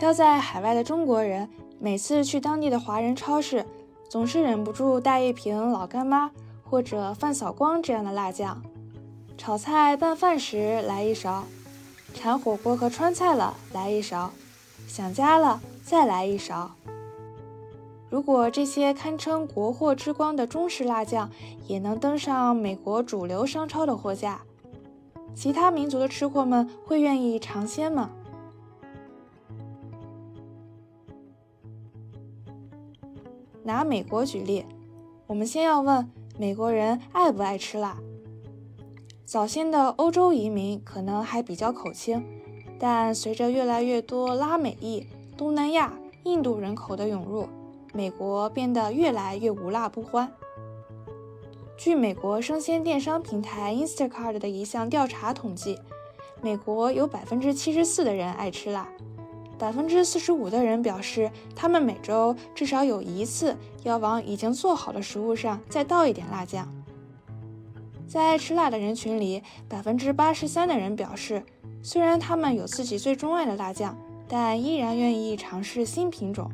[0.00, 1.46] 漂在海外的中国人，
[1.78, 3.66] 每次去当地的华人超市，
[4.08, 6.30] 总是忍不住带一瓶老干妈
[6.64, 8.62] 或者饭扫光这样的辣酱。
[9.36, 11.44] 炒菜拌饭时来一勺，
[12.14, 14.30] 馋火锅和川菜了来一勺，
[14.88, 16.70] 想家了再来一勺。
[18.08, 21.30] 如果这些堪称国货之光的中式辣酱
[21.66, 24.40] 也能登上美国主流商超的货架，
[25.34, 28.08] 其他民族的吃货们会愿意尝鲜吗？
[33.62, 34.64] 拿美国举例，
[35.26, 37.98] 我们先要问美国人爱不爱吃辣。
[39.24, 42.24] 早先的欧洲移民可能还比较口轻，
[42.78, 45.92] 但随着越来越多拉美裔、东南亚、
[46.24, 47.46] 印度人口的涌入，
[47.92, 50.32] 美国变得越来越无辣不欢。
[51.76, 55.78] 据美国生鲜电商平台 Instacart 的一项调查统计，
[56.42, 58.88] 美国有百分之七十四的人爱吃辣，
[59.60, 66.66] 百分之四十五的人表示他们每周至少有一次要往已经做好的食物上再倒一点辣酱。
[68.08, 71.44] 在爱吃辣的人群里，百分之八十三的人表示，
[71.82, 73.94] 虽然他们有自己最钟爱的辣酱，
[74.26, 76.50] 但依然愿意尝试新品种。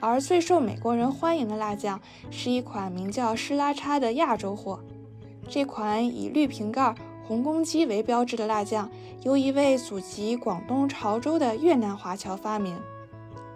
[0.00, 4.80] 而最受美国人欢迎的辣酱是一款名叫施拉叉的亚洲货。
[5.48, 6.94] 这款以绿瓶盖、
[7.28, 8.90] 红公鸡为标志的辣酱，
[9.22, 12.74] 由一位祖籍广东潮州的越南华侨发明，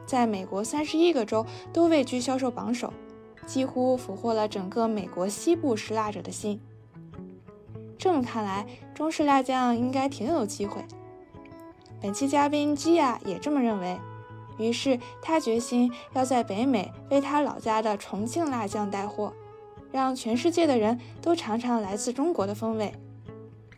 [0.05, 2.93] 在美国三十一个州都位居销售榜首。
[3.45, 6.61] 几乎俘获了整个美国西部食辣者的心。
[7.99, 8.65] 这么看来，
[8.95, 10.81] 中式辣酱应该挺有机会。
[12.01, 13.99] 本期嘉宾基亚也这么认为，
[14.59, 19.33] 于是他决心要在北美为他老家的重庆辣酱带货，
[19.91, 22.93] 让全世界的人都尝尝来自中国的风味，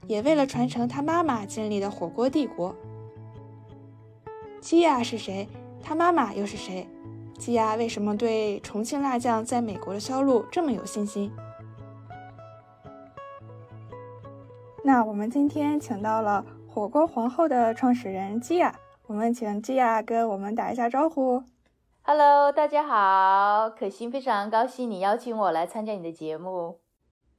[0.06, 2.74] 也为了传承他妈妈建立的火锅帝国。
[4.60, 5.48] 基亚是谁？
[5.82, 6.88] 他妈妈又是谁？
[7.38, 11.30] 基亚为什么对重庆辣酱在美国的销路这么有信心？
[14.82, 18.74] 那我们今天请到了火锅皇后的创始人基亚，
[19.06, 21.42] 我们请基亚跟我们打一下招呼。
[22.02, 26.80] Hello，大家好，可心非常高兴你邀请我来参加你的节目。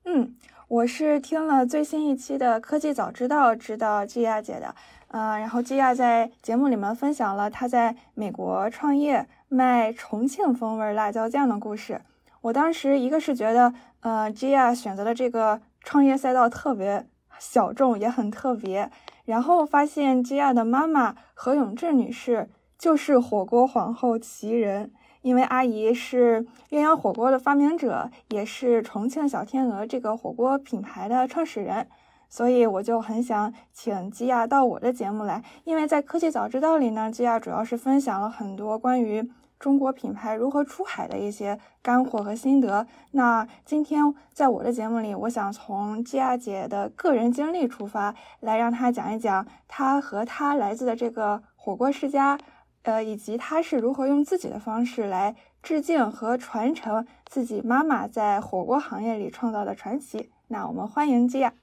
[0.06, 0.36] 嗯，
[0.68, 4.74] 我是听了最新一期的科技早知道知道基亚姐的，
[5.10, 9.28] 呃，然后基亚在节目里面分享了她在美国创业。
[9.48, 12.02] 卖重庆风味辣椒酱的故事，
[12.42, 17.06] 我当时一个是觉得，呃，Gia 选择的这个创业赛道特别
[17.40, 18.92] 小众，也很特别。
[19.24, 24.92] 然后发现 Gia 的妈妈何永志女士就是火锅皇后奇人，
[25.26, 31.88] 因为阿姨是鸳鸯火锅的发明者，也是重庆小天鹅这个火锅品牌的创始人。
[32.30, 39.28] 所以我就很想请基亚到我的节目来，因为在科技早知道里呢，基亚主要是分享了很多关于。
[39.58, 42.86] 中国品牌如何出海的一些干货和心得。
[43.12, 52.38] 那今天在我的节目里，我想从季亚姐的个人经历出发，来让她讲一讲她和她来自的这个火锅世家，
[52.86, 60.32] 呃，以及她是如何用自己的方式来致敬和传承自己妈妈在火锅行业里创造的传奇。
[60.48, 61.54] 那我们欢迎季亚。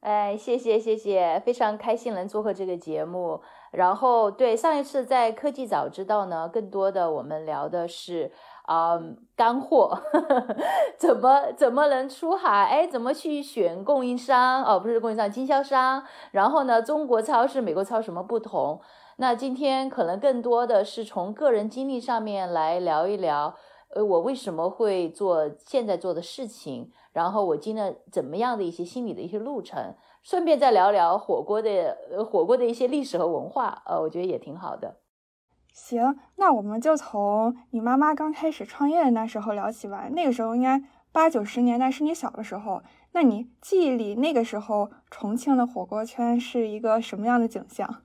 [0.00, 3.42] 哎，谢谢谢谢，非常开心能做客这个节目。
[3.72, 8.32] 然后对上一次在科技早知道呢，更多的我们聊的是
[8.62, 8.98] 啊
[9.36, 10.00] 干货，
[10.96, 12.64] 怎么怎么能出海？
[12.66, 14.64] 哎，怎么去选供应商？
[14.64, 16.02] 哦，不是供应商，经销商。
[16.30, 18.80] 然后呢，中国超市、美国超市什么不同？
[19.20, 23.52] 那今天可能更多的是从个人经历上面来聊一聊，
[23.94, 29.96] 呃，我为什么会做现在做的事情，然后我经历了怎么样的一些心理的一些路程。
[30.22, 35.00] 顺便再聊聊火锅的呃火锅的一些历史和文化，呃，我觉得也挺好的。
[35.72, 40.08] 行，那我们就从你妈妈刚开始创业的那时候聊起吧。
[40.12, 40.80] 那个时候应该
[41.10, 42.82] 八九十年代是你小的时候，
[43.12, 48.02] 那你记忆里那个时候重庆的火锅圈是一个什么样的景象？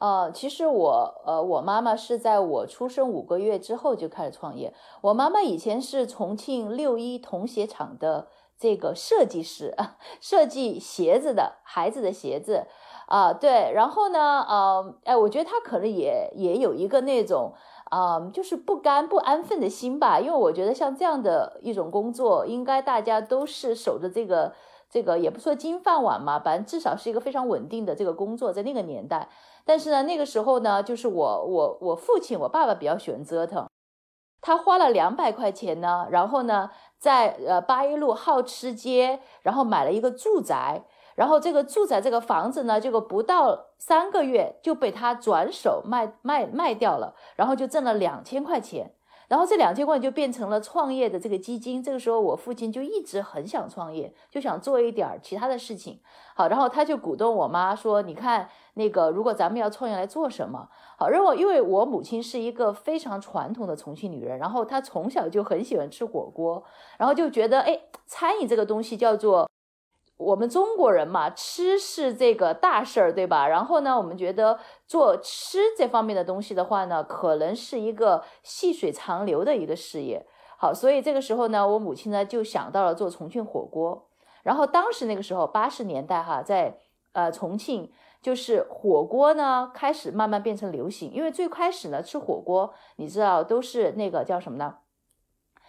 [0.00, 4.74] 呃，其实我呃我妈妈是在我出生五个月之后就开始创业。
[5.02, 8.26] 我妈妈以前是重庆六一童鞋厂的。
[8.62, 9.74] 这个设计师，
[10.20, 12.66] 设计鞋子的孩子的鞋子
[13.06, 17.54] 啊，对，然后呢，呃，哎，我觉得他可能也也有一个那种
[17.90, 24.52] 啊，就是不甘不安分的心吧，因为我觉得像这样的一种工作，应该大家都是守着这个
[24.90, 29.30] 这个，也不说金饭碗嘛，反正至少是一个非常稳定的这个工作，在那个年代。
[29.64, 33.68] 但是呢，那个时候呢，就是我我我父亲我爸爸比较喜欢折腾，
[34.40, 36.70] 他花了两百块钱呢，然后呢。
[37.00, 40.84] 在呃八一路好吃街，然后买了一个住宅，
[41.14, 48.92] 然后这个住宅这个房子呢，这个不到三个月就被他转手卖卖卖掉了，然后就挣了两千块钱。
[49.30, 51.80] 然后这两千块钱就变成了创业的这个基金。
[51.80, 56.00] 这个时候，我父亲就一直很想创业，就想做一点其他的事情。
[56.34, 60.68] 好，然后他就鼓动我妈说：“你看，那个如果咱们要创业来做什么？
[60.98, 66.64] 好，因为因为我母亲是一个非常传统的重庆女人，然后她从小就很喜欢吃火锅，
[66.98, 69.48] 然后就觉得，哎，餐饮这个东西叫做。”
[70.20, 73.48] 我们中国人嘛，吃是这个大事儿，对吧？
[73.48, 80.26] 然后呢，我们觉得做吃这方面的东西的话呢，可能是一个细水长流的一个事业。
[80.58, 84.08] 好，所以这个时候呢，我母亲呢就想到了做重庆火锅。
[84.42, 86.76] 然后当时那个时候八十年代哈，在
[87.12, 87.90] 呃重庆，
[88.20, 91.10] 就是火锅呢开始慢慢变成流行。
[91.10, 94.76] 因为最开始呢吃火锅，你知道都是那个叫什么呢？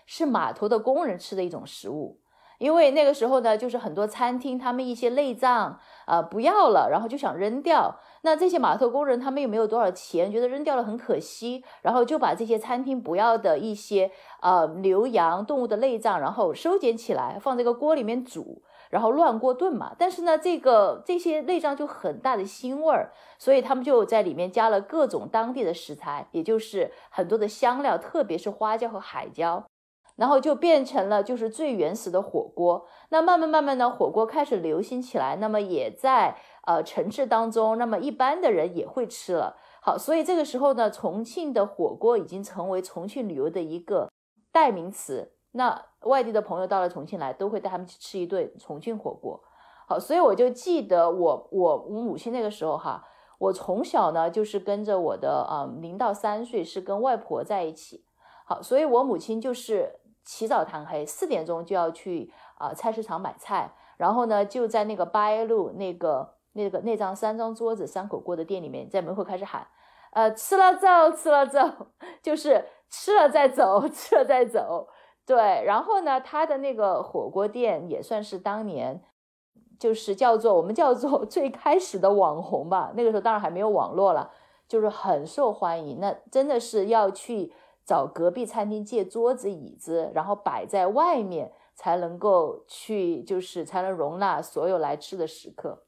[0.05, 2.19] 是码头的工人吃的一种食物。
[2.61, 7.99] 因为那个时候呢，就是很多餐厅他们一些内脏啊不要了，然后就想扔掉。
[8.21, 14.11] 那这些码头工人他们又没有多少钱，觉得扔掉了很可惜，然后就把这些餐厅不要的一些
[14.43, 18.61] 呃牛羊动物的内脏，然后收捡起来放这个锅里面煮，
[18.91, 19.95] 然后乱锅炖嘛。
[19.97, 29.65] 但是呢，这个这些内脏就很大的腥味儿，所以他们就在里面加了各种当地的食材，也就是很多的香料，特别是花椒和海椒。
[30.21, 32.85] 然后就变成了就是最原始的火锅。
[33.09, 36.37] 那慢慢慢慢呢，火锅开始流行起来，那么也在
[36.67, 39.57] 呃城市当中，那么一般的人也会吃了。
[39.81, 44.11] 好，所以这个时候呢，重庆的火锅已经成为重庆旅游的一个
[44.51, 45.33] 代名词。
[45.53, 49.41] 那外地的朋友到了重庆来，都会带他们去吃一顿重庆火锅。
[49.87, 53.03] 好，所以我就记得我我我母亲那个时候哈，
[53.39, 58.05] 我从小呢就是跟着我的啊零到三岁是跟外婆在一起。
[58.45, 59.97] 好，所以我母亲就是。
[60.23, 69.67] 起早贪黑，四点钟就要去啊菜市场买菜，然后呢就在那个八一路那个那个那张三张桌子三口锅的店里面，在门口开始喊，
[70.11, 71.87] 呃吃了走，吃了走，
[72.21, 74.87] 就是吃了再走， 吃了再走。
[75.25, 79.03] 对，然后呢他的那个火锅店也算是当年
[79.79, 84.31] 就是叫做我们叫做 最开始的网红吧，那个时候当然还没有网络了，
[84.67, 87.53] 就是很受欢迎，那真的是要去。
[87.91, 95.83] 找隔壁餐厅借桌子椅子，然后摆在外面，才能够去，就是才能容纳所有来吃的食客。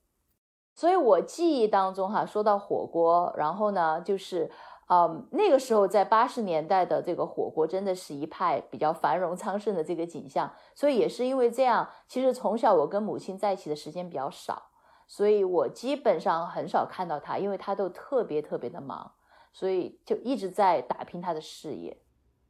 [0.76, 4.52] 所以我记忆当中，哈，说到火锅，然后呢，就是，
[4.90, 10.52] 嗯，那个时候在八十年代的这个火锅，真的是一派比较繁荣昌盛的这个景象。
[10.76, 14.62] 所以也是因为这样，其实从小我跟母亲在一起的时间比较少，
[15.08, 19.14] 所以我基本上很少看到她，因为她都特别特别的忙。
[19.54, 21.96] 所以就一直在打拼他的事业，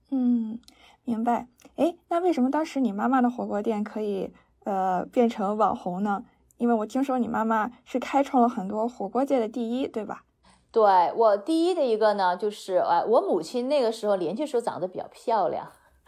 [0.10, 0.58] 嗯，
[1.04, 1.48] 明白。
[1.76, 4.34] 哎，那为什么当时你妈妈的火锅店可以
[4.64, 6.24] 呃变成网红呢？
[6.58, 10.24] 因为我听说你妈妈是开创了很多火锅界的第一，对吧？
[10.72, 10.82] 对
[11.18, 15.66] 我第一的一个呢，就是呃，我母亲那个时候年轻时候长得比较漂亮，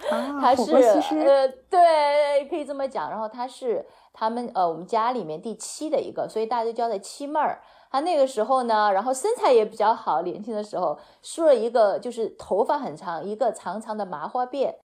[0.09, 3.09] 啊她是呃，对，可以这么讲。
[3.09, 7.61] 然后她是他们呃我们家里面第七的一个，所以大家都叫她七妹儿。
[7.91, 14.75] 他那个时候呢，然后身材也比较好，年轻的时候梳了一个就是头发很长，一个长长的麻花辫。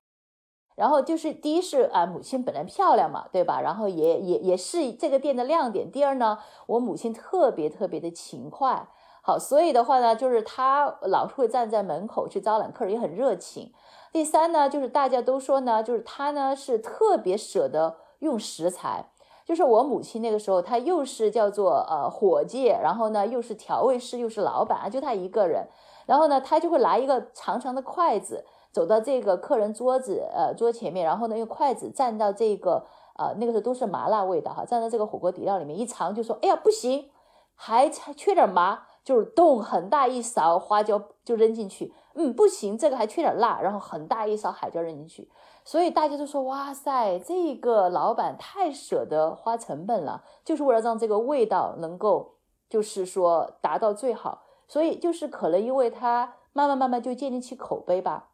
[0.77, 3.59] 然后就是第一是啊，母亲本来漂亮嘛，对吧？
[3.61, 5.91] 然后也也也是这个店的亮点。
[5.91, 8.87] 第二呢，我母亲特别特别的勤快，
[9.21, 13.73] 好，所以的话呢，就是她老是会站在门口去招揽客人，也很热情。
[14.13, 19.11] 第三呢，就是大家都说呢，就是她呢是特别舍得用食材。
[19.51, 25.67] 就是我母亲那个时候，她又是叫做呃伙计，然后呢又是调味师，又是老板，就她一个人。
[26.05, 32.85] 然后呢，她就会拿一个长长的筷子，走到这个客人桌子呃桌前面，然后呢用筷子蘸到这个
[33.17, 37.09] 呃那个时候都是麻辣味道哈，蘸到这个火锅底料里面一尝就说，哎呀不行，
[37.53, 45.29] 还还缺点麻，就是动很大一勺花椒就扔进去，嗯不行，这个还缺点辣，然后很大一勺海椒扔进去。
[45.63, 52.37] 所以大家都说，哇塞，这个老板太舍得花成本了，就是为了让这个味道能够，
[52.67, 54.43] 就是说达到最好。
[54.67, 58.29] 所以就是可能因为他慢慢慢慢就建立起口碑吧，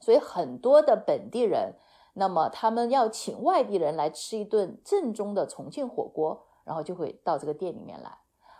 [0.00, 1.74] 所以很多的本地人，
[2.14, 8.18] 那么他们要请外地人来吃一顿正宗的重庆火锅，然后就会到这个店里面来。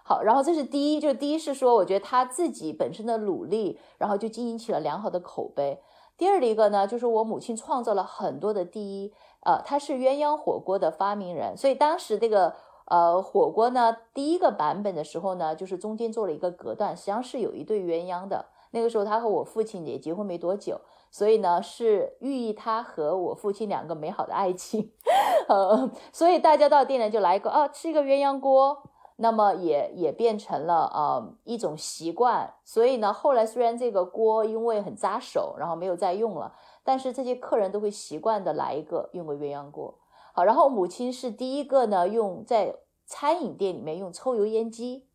[0.08, 5.82] 好，然后这是第一，就第一是说，我觉得他自己本身的努力，然后就经营起了良好的口碑。
[6.16, 12.54] 第二的一个呢，就是我母亲创造了很多的第一，呃，她是鸳鸯火锅的发明人，所以当时这个
[12.86, 18.46] 呃火锅呢，第一个版本的时候呢，就是中间做了一个隔断，实际上是有一对鸳鸯的。
[18.70, 24.90] 那个时候他和我父亲也结婚没多久，所以呢是寓意他和我父亲两个美好的爱情。
[25.48, 28.82] 呃，所以大家到店里就来一个啊，吃一个鸳鸯锅。
[29.20, 39.98] 那么也也变成了呃一种习惯，所以呢，后来虽然这个锅因为很扎手，然后没有再用了，但是这些客人都会习惯的来一个用个鸳鸯锅。
[40.32, 45.08] 好，然后母亲是第一个呢用在餐饮店里面用抽油烟机，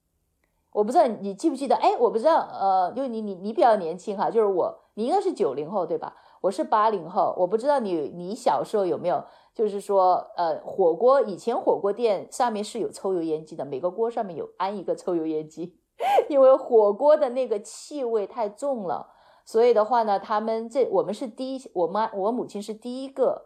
[0.73, 1.77] 我不知道你记不记得？
[1.77, 6.13] 哎，我不知道，呃，因为你你你比较年轻哈，就是我，你应该是九零后对吧？
[6.41, 9.23] 我是八零后，我不知道你你小时候有没有。
[9.53, 15.77] 就是说，呃，火锅以前火锅店上面是有抽油烟机的，每个锅上面有安一个抽油烟机，
[16.27, 19.11] 因为火锅的那个气味太重了，
[19.45, 23.45] 所以的话呢，他们这我们是第一，我妈我母亲是第一个，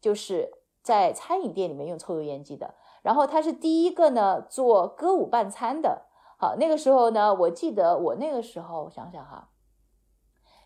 [0.00, 0.50] 就是
[0.82, 6.02] 在餐饮店里面用抽油烟机的，然后她是第一个呢做歌舞伴餐的，
[6.38, 9.50] 好，那个时候呢，我记得我那个时候想想哈。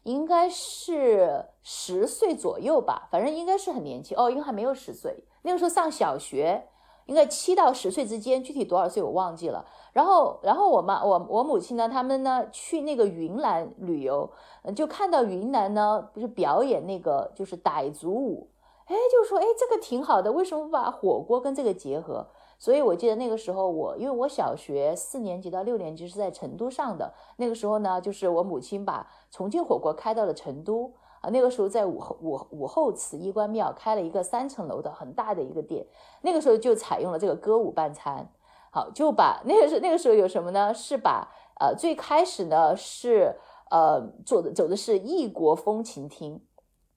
[0.04, 6.66] 应该是十岁左右吧，反正应该是很年轻哦，因为还没有十岁，那个时候上小学，
[7.06, 9.64] 应该七到十岁之间，具体多少岁我忘记了。
[9.92, 14.30] 然后，然后我妈我我母亲呢，他们呢去那个云南旅游，
[14.74, 18.48] 就看到云南呢不是表演那个就是傣族舞，
[18.86, 22.26] 哎，就说哎这个挺好的，为什么不把火锅跟这个结合？
[22.62, 31.30] 所以，我记得那个时候，我因为我小学四年级到六年级是在成都上的，那个时候呢，就是我母亲把重庆火锅开到了成都啊。
[31.30, 35.86] 那个时候在武后武武后祠衣冠庙开了一个三层楼的很大的一个店，
[36.20, 38.30] 那个时候就采用了这个歌舞伴餐，
[38.70, 40.74] 好，就把那个时那个时候有什么呢？
[40.74, 43.36] 是把呃最开始呢是
[43.70, 46.44] 呃做的走的是异国风情厅，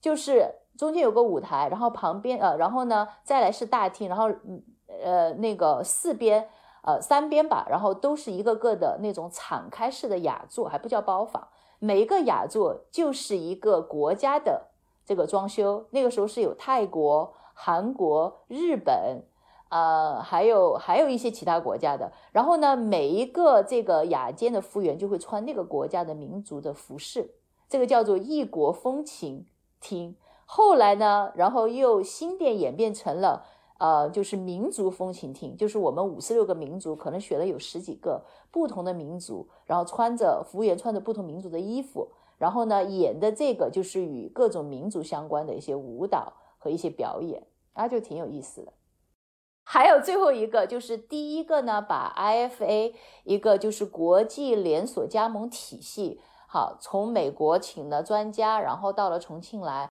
[0.01, 4.61] 就是中间有个舞台，然后旁边呃然后呢再来是大厅，然后嗯。
[5.01, 6.49] 呃，那个四边，
[6.83, 11.47] 呃，三边吧，然后都是一个个的那种敞开式的雅座，还不叫包房，
[11.79, 14.67] 每一个雅座就是一个国家的
[15.05, 15.85] 这个装修。
[15.91, 19.23] 那个时候是有泰国、韩国、日本，
[19.69, 22.11] 呃，还有还有一些其他国家的。
[22.31, 27.31] 然后呢，每一个这个雅间的服务员就会穿那个国家的民族的服饰，
[27.69, 29.45] 这个叫做异国风情
[29.79, 30.15] 厅。
[30.45, 33.45] 后来呢，然后又新店演变成了。
[33.79, 48.71] 呃，就是民族风情厅，就是我们五十六个民族，可能选了有十几个不同的民族，然后穿着服务员穿着不同民族的衣服，然后呢演的这个就是与各种民族相关的一些舞蹈和一些表演，啊，就挺有意思的。
[49.65, 59.89] 还有最后一个就是第一个呢，把 IFA 一个就是国际连锁加盟体系，好，从美国请了专家，然后到了重庆来。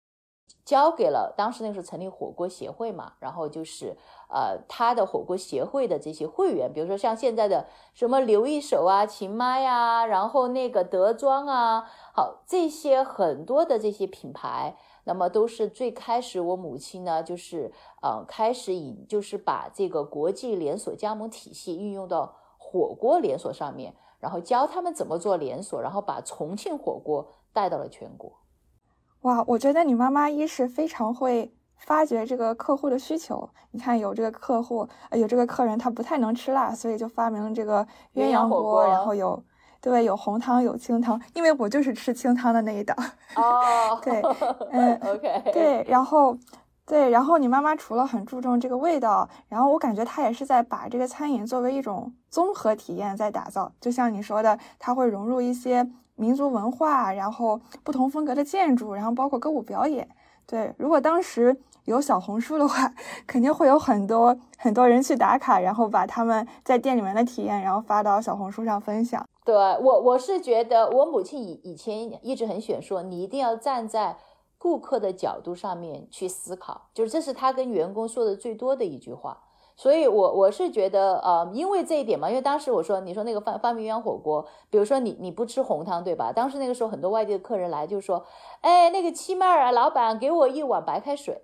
[0.64, 3.97] 交给了当时那个时候成立火锅协会嘛，然后就是
[4.28, 28.33] 呃他的火锅协会的这些会员，比如说像现在的什么刘一手啊、秦妈呀，然后那个德庄啊，好这些很多的这些品牌，那么都是最开始我母亲呢就是呃开始以就是把这个国际连锁加盟体系运用到火锅连锁上面，然后教他们怎么做连锁，然后把重庆火锅带到了全国。
[29.23, 33.49] 哇，我觉得你妈妈一是非常会发掘这个客户的需求。
[33.71, 38.85] 你看，有这个客户，有这个客人，他不太能吃辣，所以就发明了这个鸳鸯锅。
[38.87, 39.41] 然后有，
[39.81, 41.21] 对，有红汤，有清汤。
[41.35, 42.97] 因为我就是吃清汤的那一档。
[43.37, 44.21] 哦， 对，
[44.73, 46.37] 嗯， OK，对，然后，
[46.85, 53.71] 对，然后你妈妈除了很注重这个味道，然后我感觉她也是在把这个餐饮作为一种综合体验在打造。
[53.81, 55.88] 就像你说的，她会融入一些。
[56.16, 60.09] 民族文化，然后不同风格的建筑，然后包括歌舞表演。
[60.47, 62.92] 对，如果当时有小红书的话，
[63.26, 69.25] 肯定会有很多很多人去打卡，然后把他们在店里面的体验，然后发到小红书上分享。
[69.45, 74.16] 对我，我是觉得我母亲以以前一直很喜欢说，你一定要站在
[74.59, 79.38] 顾客的角度上面去思考，就是这是他跟员工说的最多的一句话。
[79.75, 86.33] 所以，我我是觉得，呃，因为这一点嘛，因为当时我说，你说那个发发明鸳鸯火锅，比如说你你不吃红汤，对吧？
[86.33, 88.25] 当时那个时候很多外地的客人来，就说，
[88.61, 91.43] 哎，那个七妹儿啊，老板给我一碗白开水，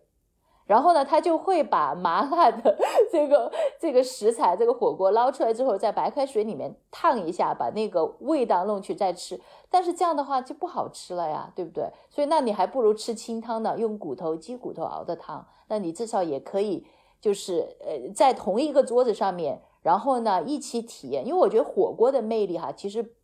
[0.66, 2.76] 然后呢，他就会把麻辣的
[3.10, 9.40] 这个这个食材，这个火锅捞出来之后，在白开水里面烫一下，把那个味道弄去再吃。
[9.70, 11.90] 但是这样的话就不好吃了呀，对不对？
[12.10, 16.86] 所以那你还不如吃清汤呢，用骨头鸡骨头熬的汤，那你至少也可以。
[17.20, 23.14] 就是呃，在同一个桌子上面，然后呢一起体验，因为我觉得火锅的魅力哈，其实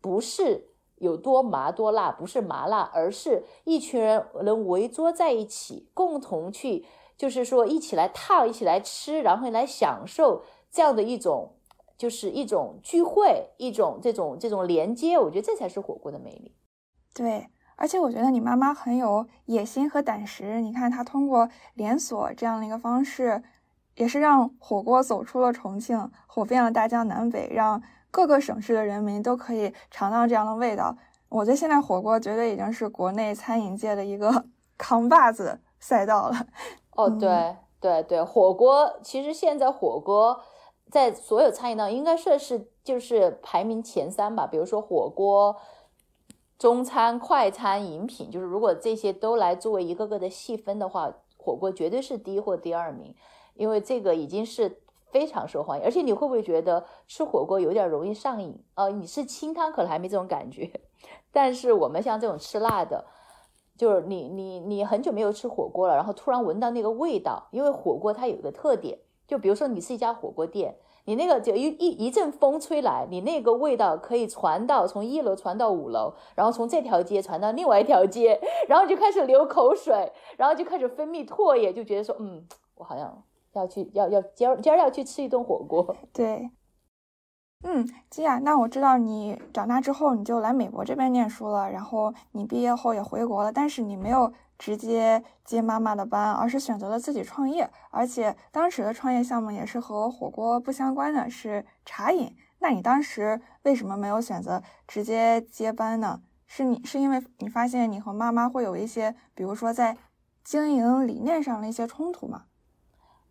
[0.00, 6.84] 不是有多麻多辣，不是麻辣，而是一群人能围坐在一起，共同去，
[7.16, 11.54] 就是说一起来烫，一起来吃，然后来享受这样的一种，
[11.96, 16.54] 就是一种聚会，一种这种这种连接，我觉得这才是火锅的魅力。
[17.14, 17.46] 对。
[17.76, 20.62] 而且我觉得你妈妈很有野心和胆识。
[20.62, 23.42] 你看，她通过连锁这样的一个方式，
[23.96, 30.96] 也是让火锅走出了重庆，火遍了大江南北，让各个省市的人民都可以尝到这样的味道。
[31.28, 34.46] 我觉得现在火锅绝对已经是国内餐饮界的一个
[34.78, 36.46] 扛把子赛道了。
[36.92, 40.40] 哦，对对对，火锅其实现在火锅
[40.90, 44.46] 在所有餐饮当中应该算是就是排名前三吧。
[44.46, 45.54] 比如说火锅。
[46.58, 53.14] 中餐、快餐、饮品，就是如果这些都来作为一个个的细分的话，火锅绝对是第一或第二名，
[53.54, 55.84] 因为这个已经是非常受欢迎。
[55.84, 58.58] 而且你会不会觉得吃火锅有点容易上瘾？
[58.74, 60.70] 呃，你是清汤可能还没这种感觉，
[61.30, 63.04] 但是我们像这种吃辣的，
[63.76, 70.78] 就是你你你很久没有吃火锅了，然后突然闻到那个味道，因为火锅它有一个特点，就比如说你是一家火锅店。
[71.06, 83.22] 你那个就一一一阵风吹来，你那个味道可以传到从一楼传到五楼，然后从这条街传到另外一条街，然后就开始流口水，然后就开始分泌唾液，就觉得说，嗯，我好像
[83.54, 85.96] 要去要要今儿今儿要去吃一顿火锅。
[86.12, 86.50] 对，
[87.62, 94.32] 嗯，基亚，那我知道你长大之后你就来美国这边念书了，然后你毕业后也回国了，但是你没有。
[94.58, 102.34] 直接接妈妈的班，而是选择了自己创业，而且当时的创业项目也是和火锅不相关的，是茶饮。
[102.58, 106.22] 那你当时为什么没有选择直接接班呢？
[106.46, 109.98] 是你是因为你发现你和妈妈会有一些，比如说在
[110.42, 112.44] 经营理念上的一些冲突吗？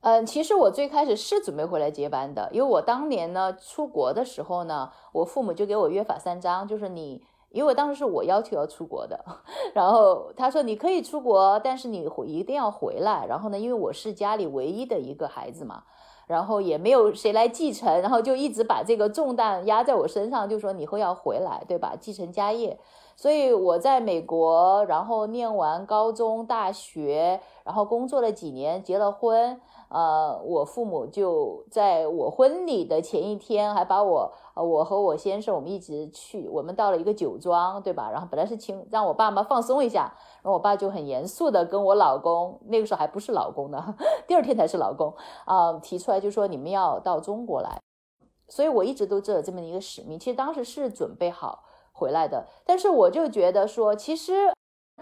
[0.02, 7.26] 嗯，其实我最开始是准备回来接班的，因为我当年呢出国的时候呢，我父母就给我约法三章，就是你。
[7.56, 9.18] 因为当时是我要求要出国的，
[9.74, 13.26] 然后他说你可以出国，但是你一定要回来。
[13.26, 15.84] 然后呢，因为我是家里唯一的一个孩子嘛，
[16.28, 21.96] 然后也没有谁来继承，然后就一直把这个重担压在我身上，就说你以后要回来，对吧？
[21.98, 22.78] 继承家业。
[23.16, 29.62] 所以我在美国，然后念完高中、大学，然后工作了几年，结了婚。
[29.96, 38.12] 呃，我父母就在我婚礼的前一天，还把我，呃，我和我先生，我们一直去，我们到了一个酒庄，对吧？
[38.12, 43.96] 然后本来是请让我爸妈放松一下，然后我爸就很严肃的跟我老公，那个时候还不是老公呢，
[44.28, 45.14] 第二天才是老公
[45.46, 47.80] 啊，提出来就说你们要到中国来，
[48.50, 50.20] 所以我一直都有这么一个使命。
[50.20, 54.55] 其实当时是准备好回来的，但是我就觉得说，其实。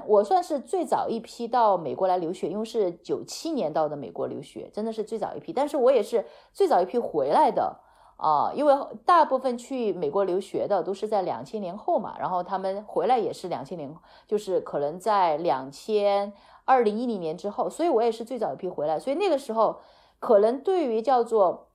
[0.06, 5.54] 我算是最早一批到美国来留学，因为是九七年到的美国留学，真的是最早一批。
[5.54, 7.80] 但是我也是最早一批回来的
[8.18, 8.76] 啊，因为
[9.06, 13.96] 大部分去美国留学的都是在两千年后嘛，然后他们回来也是两千年，
[14.28, 16.34] 就是可能在两千
[16.66, 19.00] 二零一零年之后，所以我也是最早一批回来。
[19.00, 19.80] 所以那个时候，
[20.20, 21.70] 可能对于叫做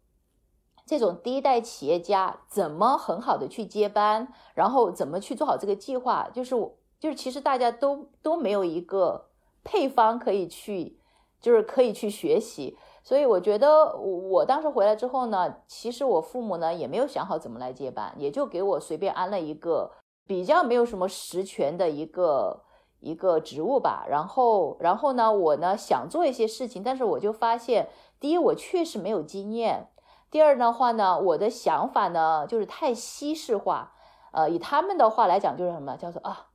[0.84, 6.74] 这种第一代企业家，怎么很好的去接班，然后怎么去做好这个计划，就是我。
[7.00, 9.28] 就是其实大家都都没有一个
[9.62, 10.98] 配方可以去，
[11.40, 19.92] 就是可以去学习，所以我觉得我我当时回来之后呢，其实我父母呢也没有想好怎么来接班，也就给我随便安了一个
[20.26, 22.64] 比较没有什么实权的一个
[23.00, 24.04] 一个职务吧。
[24.08, 29.88] 然后然后呢，我呢想做一些事情，但是我就发现，第一我确实没有经验，
[30.30, 33.92] 第二的话呢，我的想法呢就是太西式化，
[34.32, 36.47] 呃，以他们的话来讲就是什么，叫做啊。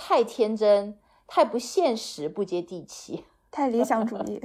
[0.00, 4.40] 太天真，太不现实，不接地气， 太理想主义，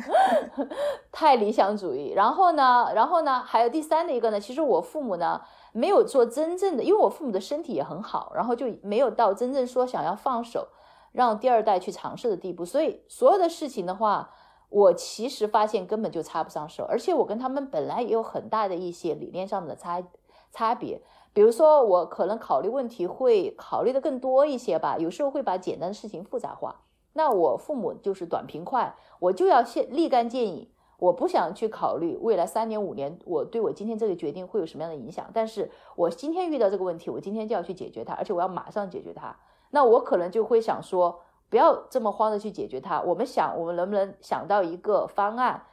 [1.14, 2.12] 太理想主义。
[2.16, 5.40] 然后呢，然后呢，还有第三的一个呢，其实我父母呢
[5.72, 10.70] 没有做真正的，因为我父母的身体也很好，然后就没有到真正说想要放手
[11.12, 12.66] 让第二代去尝试的地步。
[12.66, 14.32] 所以所有的事情的话，
[14.70, 20.04] 我其实发现根本就插不上手，而且我跟他们本来也有很大的一些理念上的差
[20.52, 21.00] 差别。
[21.34, 26.82] 比如说，我可能考虑问题会考虑的更多一些吧，有时候会把简单的事情复杂化。
[27.14, 30.70] 那我父母就是短平快，我就要先立竿见影，
[31.00, 35.28] 我不想去考虑未来三年五年我对我今天这个决定会有什么样的影响。
[35.34, 39.36] 但是我今天遇到这个问题，我今天就要去解决它，而且我要马上解决它。
[39.72, 41.20] 那我可能就会想说，
[41.50, 43.02] 不要这么慌的去解决它。
[43.02, 45.66] 我们想，我们能不能想到一个方案，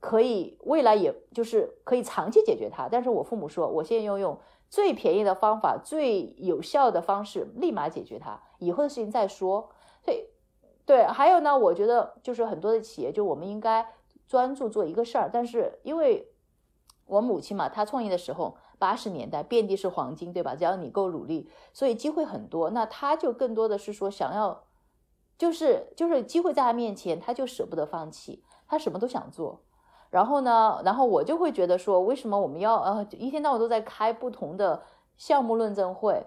[0.00, 2.88] 可以未来也就是可以长期解决它？
[2.90, 4.38] 但是我父母说，我现在要用。
[4.74, 8.42] 最便宜的方法，最有效的方式，立马解决它。
[8.58, 9.70] 以后的事情再说。
[10.04, 10.30] 对，
[10.84, 13.86] 对，还有呢，我觉得就是很多的企业，就我们应该
[14.26, 15.30] 专注做一个事儿。
[15.32, 16.32] 但是因为
[17.06, 20.56] 我母亲嘛，她创业的时候，八十年代遍地是黄金，对吧？
[20.56, 22.70] 只要你够努力，所以机会很多。
[22.70, 24.64] 那她就更多的是说，想要，
[25.38, 29.63] 就是就是机会在她面前，她就舍不得放弃，她什么都想做。
[30.14, 34.80] 然后呢，然后我就会觉得说，为什么我们要呃一天到晚都在开不同的
[35.16, 36.24] 项目论证会？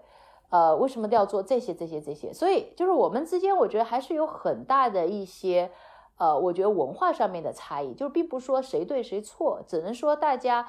[0.50, 2.34] 呃，为什么都要做这些这些这些？
[2.34, 5.71] 所以就是我们之间，我觉得还是有很大的一些，
[6.17, 10.67] 呃，我觉得文化上面的差异，就是并不说谁对谁错，只能说大家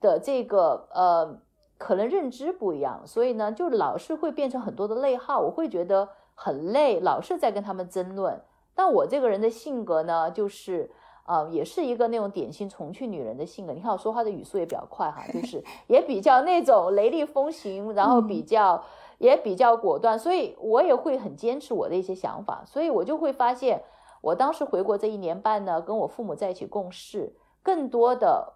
[0.00, 1.40] 的这个呃，
[1.76, 8.40] 可能认知不一样，所以呢，就老是会变成很多的内耗，我会觉得很累，老是在跟他们争论。
[8.76, 10.92] 但我这个人的性格呢，就是。
[11.30, 13.72] 啊，也是一个那种典型重庆女人的性格。
[13.72, 18.82] 你看我说话的语速也比较快哈，就是 也比较那种雷厉风行，然后比较
[19.18, 22.64] 也比较果断，所以我也会很坚持我的一些想法。
[22.66, 23.80] 所以我就会发现，
[24.22, 28.54] 我当时回国这一年半呢，跟我父母在一起共事，更多的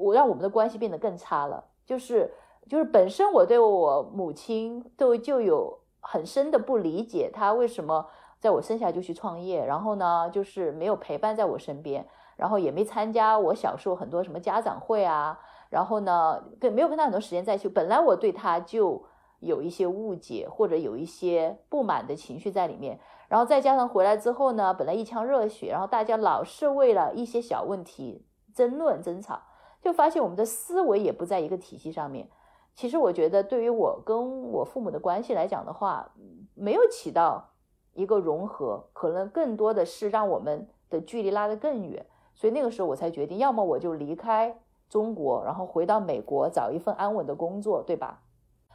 [0.00, 1.62] 我让我们的关系变得更差了。
[1.84, 2.32] 就是
[2.68, 8.06] 就是本身我对我母亲都就有很深的不理解，她为什么。
[8.38, 15.38] 在我生下就去创业，然后呢，就是没有陪伴在我身边，然后也没参加我小时候很多什么家长会啊，
[15.70, 17.68] 然后呢，跟没有跟他很多时间在一起。
[17.68, 19.02] 本来我对他就
[19.40, 29.40] 有一些误解或者有一些不满的情绪在里面，然后再加上回来之后呢，本来一腔热血，然后大家老是为了一些小问题争论争吵，
[29.80, 32.28] 就发现我们的思维也不在一个体系上面。
[32.74, 36.12] 其实我觉得，对于我跟我父母的关系来讲的话，
[36.54, 37.52] 没有起到。
[37.96, 48.22] 一个融合，可能更多的是让我们的距离拉得更远，所以那个时候我才决定，要么我就离开中国，然后回到美国找一份安稳的工作，对吧？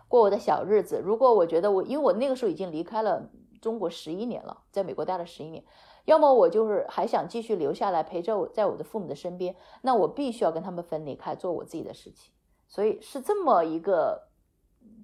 [0.10, 1.02] 过我的小日子。
[1.02, 3.30] 如果我觉得我，因为我那个时候已经离开了
[3.62, 5.64] 中国十一年了，在美国待了十一年，
[6.04, 12.34] 要么我就是还想继续留下来陪着我在我的父母的身边，那我必须要跟他们分离开，做我自己的事情。
[12.68, 14.28] 所以是这么一个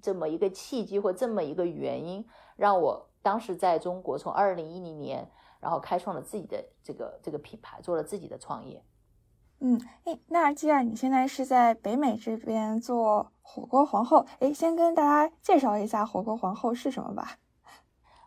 [0.02, 2.26] 这么一个契机或这么一个原因
[2.56, 3.07] 让我。
[3.22, 8.82] 当时在中国，从二零一零年，然后开创了自己的这个这个品牌，做了自己的创业。
[9.60, 17.38] 嗯，哎，那既然你现在是在北美这边做火锅皇后，哎，先跟大家介绍一下火锅皇后是什么吧。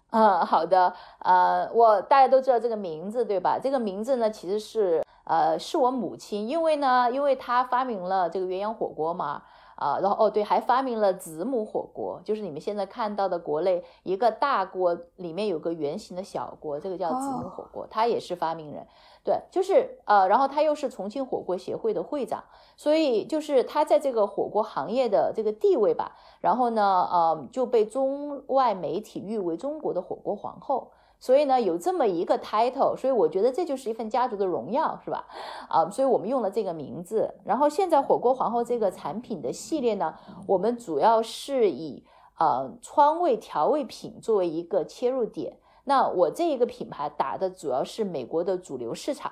[0.10, 3.58] 嗯， 好的，呃，我大家都知道这个名字对吧？
[3.58, 9.44] 这个名字呢，其实是呃是我母亲，因为呢，因为她发明了这个鸳鸯火锅嘛。
[9.82, 18.86] 啊，然后哦对，还发明了子母火锅，就是你们现在看到的国内一个大锅里面有个圆形的小锅，这个叫子母火锅，他也是发明人。
[19.24, 22.44] 对，就是呃，然后他又是重庆火锅协会的会长，
[22.78, 30.92] 所以就是他在这个火锅行业的这个地位吧，然后呢，呃，就被中外媒体誉为中国的火锅皇后。
[31.22, 35.28] 所以呢，有这么一个 title，所以我觉得这就是一份家族的荣耀，是吧？
[35.70, 37.36] 啊，所以我们用了这个名字。
[37.46, 40.16] 然后现在火锅皇后这个产品的系列呢，
[40.48, 42.04] 我们主要是以
[42.40, 45.60] 呃川味调味品作为一个切入点。
[45.84, 49.32] 那我这一个品牌打的主要是美国的主流市场，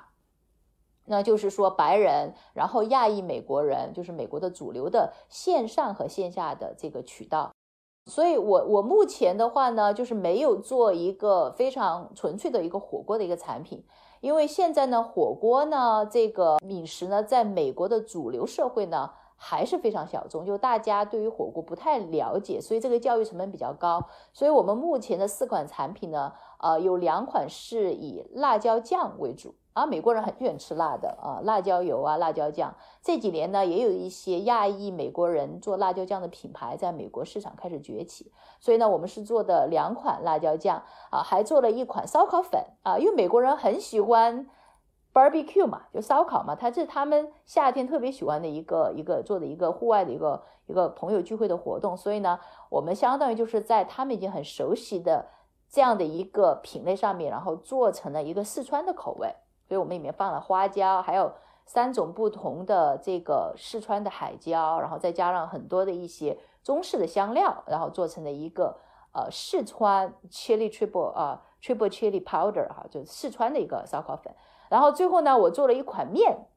[1.06, 7.52] 那就是说白人，然后亚裔美国人，就是美国的主流的线上和线下的这个渠道。
[8.06, 13.84] 所以，我我目前的话呢，就是没有做一个非常纯粹的一个火锅的一个产品，
[14.20, 24.04] 因为现在呢，火锅呢这个饮食呢，在美国的主流社会呢还是非常小众，就大家对于火锅不太了解，所以这个教育成本比较高。
[24.32, 29.54] 所以我们目前的四款产品呢，呃，有两款是以辣椒酱为主。
[29.72, 32.74] 啊，美国人很喜欢吃辣的啊，辣椒油啊，辣椒酱。
[33.02, 38.32] 这几年呢，也有一些亚裔美国人做辣椒酱的品牌在美国市场开始崛起。
[38.58, 44.48] 所以呢，我们是做的两款辣椒酱啊，还做了一款烧烤粉啊，因为美国人很喜欢
[45.14, 51.96] barbecue 嘛，就烧烤嘛，它是他们夏天特别喜欢的一个一个做的一个户外的一个一个朋友聚会的活动。
[51.96, 55.28] 所以呢，我们相当于就是在他们已经很熟悉的
[55.70, 59.32] 这样的一个品类上面，然后做成了一个四川的口味。
[59.70, 61.32] 所以我们里面放了花椒，还有
[61.64, 68.76] 三种不同的这个四川的海椒，然后再加上很多的一些中式的香料，然后做成了一个
[69.12, 74.34] 呃四川 chili triple 啊 triple chili powder 哈，就是四川的一个烧烤粉。
[74.68, 76.48] 然后最后呢，我做了一款面。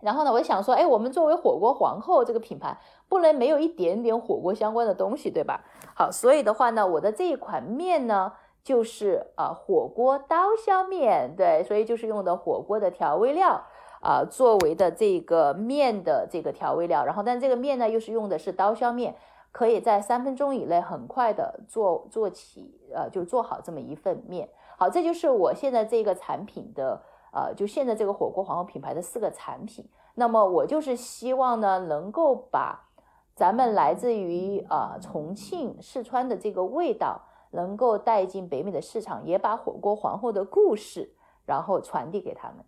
[0.00, 2.76] 然后呢，我想说，哎，我们作为火锅皇后这个品牌，
[3.08, 5.62] 不能没有一点点火锅相关的东西，对吧？
[5.94, 8.32] 好，所以的话呢，我的这一款面呢。
[8.64, 13.60] 就是啊，火锅刀削面，对，所以就是用的火锅的调味料
[14.00, 17.04] 啊，作为的这个面的这个调味料。
[17.04, 19.16] 然后，但这个面呢，又是用的是刀削面，
[19.50, 24.48] 可以在三分钟以内很快的做做起，呃，就做好这么一份面。
[24.78, 29.84] 好，这就是我现在这个产品的，呃，就现在这个火锅皇后品牌的四个产品。
[30.14, 32.88] 那么，我就是希望呢，能够把
[33.34, 37.22] 咱们来自于啊重庆、四川的这个味道。
[37.52, 41.14] 能够带进北美的市场，也把火锅皇后的故事，
[41.46, 42.64] 然后传递给他们。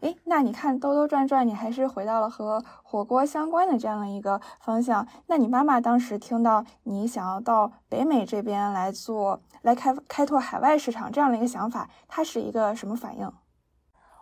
[0.00, 5.06] 哎，那你看兜兜转转，你还是回到了和火锅相关的这样的一个方向。
[5.28, 13.32] 那你妈妈当时听到你想要到北美这边来做，来开开拓海外市场这样的一个想法，她是一个什么反应？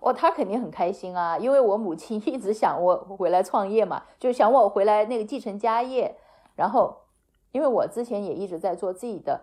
[0.02, 6.16] 哦，她肯定很开心啊，因为我母亲一直想我回来创业嘛，就想我回来那个继承家业。
[6.56, 6.94] 然后，
[7.52, 9.40] 因为我之前也一直在做自己的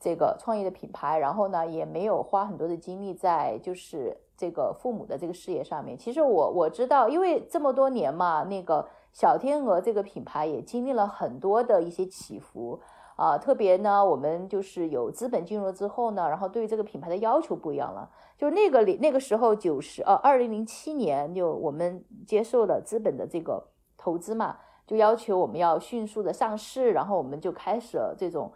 [0.00, 4.16] 这个创业的品牌，然后呢，也没有花很多的精力在就是。
[4.40, 12.80] 这个父母的这个事业上面，其实我我知道，因为这么多年嘛，那个小天鹅这个品牌也经历了很多的一些起伏
[13.16, 13.36] 啊。
[13.36, 18.08] 特别呢，我们就是有资本进入之后呢，然后对这个品牌的要求不一样了。
[18.38, 23.62] 就那个里那个时候，九十呃，二零零七年就我们接受了资本的这个
[23.98, 28.50] 投资嘛，就要求我们要迅速的上市，然后我们就开始了这种。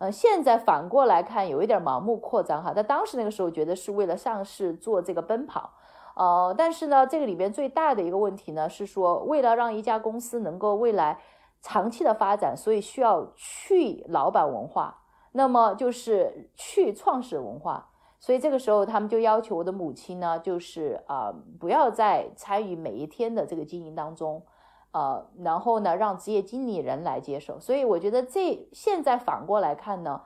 [0.00, 2.72] 呃，现在反过来看，有一点盲目扩张哈。
[2.72, 5.74] 在当时那个时候，觉得是为了上市做这个奔跑，
[6.16, 11.20] 呃，但是呢，这个里边最大的一个问题呢，是说为了让一家公司能够未来
[11.60, 17.90] 长期的发展，所以需要去老板文化，那么就是去创始文化。
[18.18, 24.42] 所以这个时候，他们就要求我的母亲呢，就是啊，不要再参与每一天的这个经营当中。
[24.92, 27.60] 呃，然后呢，让职业经理人来接手。
[27.60, 30.20] 所以我觉得这现在反过来看呢，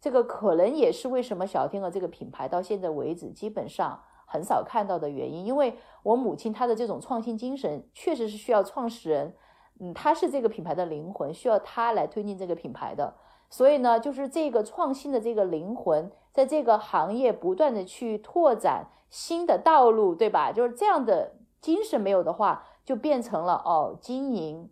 [0.00, 5.46] 这个可能也是为什么小天鹅这个品牌到现在为止基本上很少看到的原因。
[5.46, 9.34] 因为我母亲她的这种创新精神，确实是需要创始人，
[9.78, 13.14] 嗯，他是这个品牌的灵魂，需要他来推进这个品牌的。
[13.48, 20.50] 所以呢，就是这个创新的这个灵魂，在这个行业不断的去拓展新的道路，对吧？
[20.50, 22.64] 就是这样的精神没有的话。
[22.88, 24.70] 就变成了哦，经营、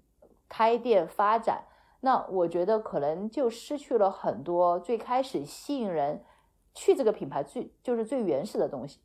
[0.49, 1.65] 开店、发展，
[2.01, 6.25] 那我觉得可能就失去了很多最开始吸引人
[6.73, 9.01] 去这个品牌最就是最原始的东西。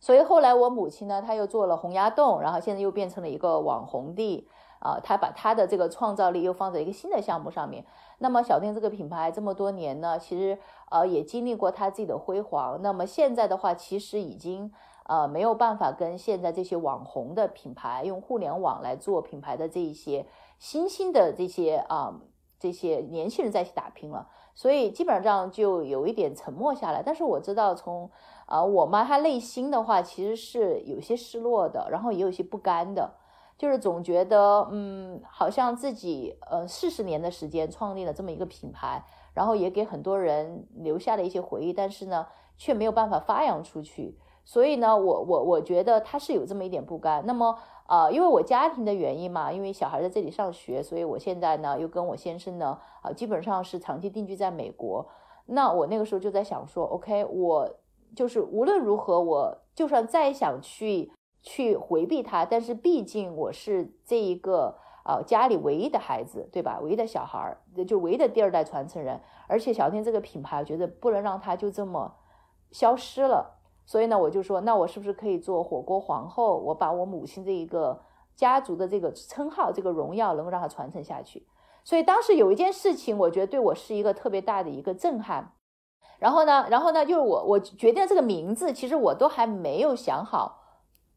[0.00, 4.48] 所以后来我母亲呢，她又做了洪崖洞，然后现在又变成了一个网红地
[4.80, 7.84] 啊，她把她的这个创造力又放在一个新的项目上面。
[8.16, 10.58] 那么小店这个品牌这么多年呢，其实
[10.90, 12.80] 呃也经历过它自己的辉煌。
[12.80, 14.72] 那么现在的话，其实已经。
[15.12, 20.24] 呃，没有办法跟现在这些网红的品牌用互联网来做品牌的这一些
[20.58, 22.18] 新兴的这些啊
[22.58, 27.02] 这些年轻人在一起打拼了，所以基本上就有一点沉默下来。
[27.04, 28.10] 但是我知道，从
[28.46, 33.12] 啊我妈她内心的话，其实是有些失落的，然后也有些不甘的，
[33.58, 44.16] 就是总觉得嗯，好像自己呃四十年的时间创立了这么一个品牌，然后也给很多人留下了一些回忆，但是呢，却没有办法发扬出去。
[44.44, 47.24] 所以呢，我我我觉得他是有这么一点不甘。
[47.26, 55.06] 那么，呃，因为我家庭的原因嘛，因为小孩在这里上学，所以我现在呢又跟我先生呢，啊，基本上是长期定居在美国。
[55.46, 57.68] 那我那个时候就在想说，OK，我
[58.16, 66.80] 就是无论如何，我就算再想去去回避他，但是毕竟我是这一个啊家里唯一的孩子，对吧？
[66.82, 69.20] 唯一的小孩儿，就唯一的第二代传承人。
[69.46, 72.14] 而且小天这个品牌，我觉得不能让它就这么
[72.70, 73.58] 消失了。
[73.84, 76.58] 所以呢，我就说，那我是不是可以做火锅皇后？
[76.58, 78.00] 我把我母亲这一个
[78.36, 81.46] 家族的这个称号、这个荣耀，能够让它传承下去。
[81.84, 85.54] 所以当时有一件事情，我觉得对我是一个特别大的一个震撼。
[86.18, 90.60] 然后呢，然后呢，就是我我决定这个名字，其实我都还没有想好，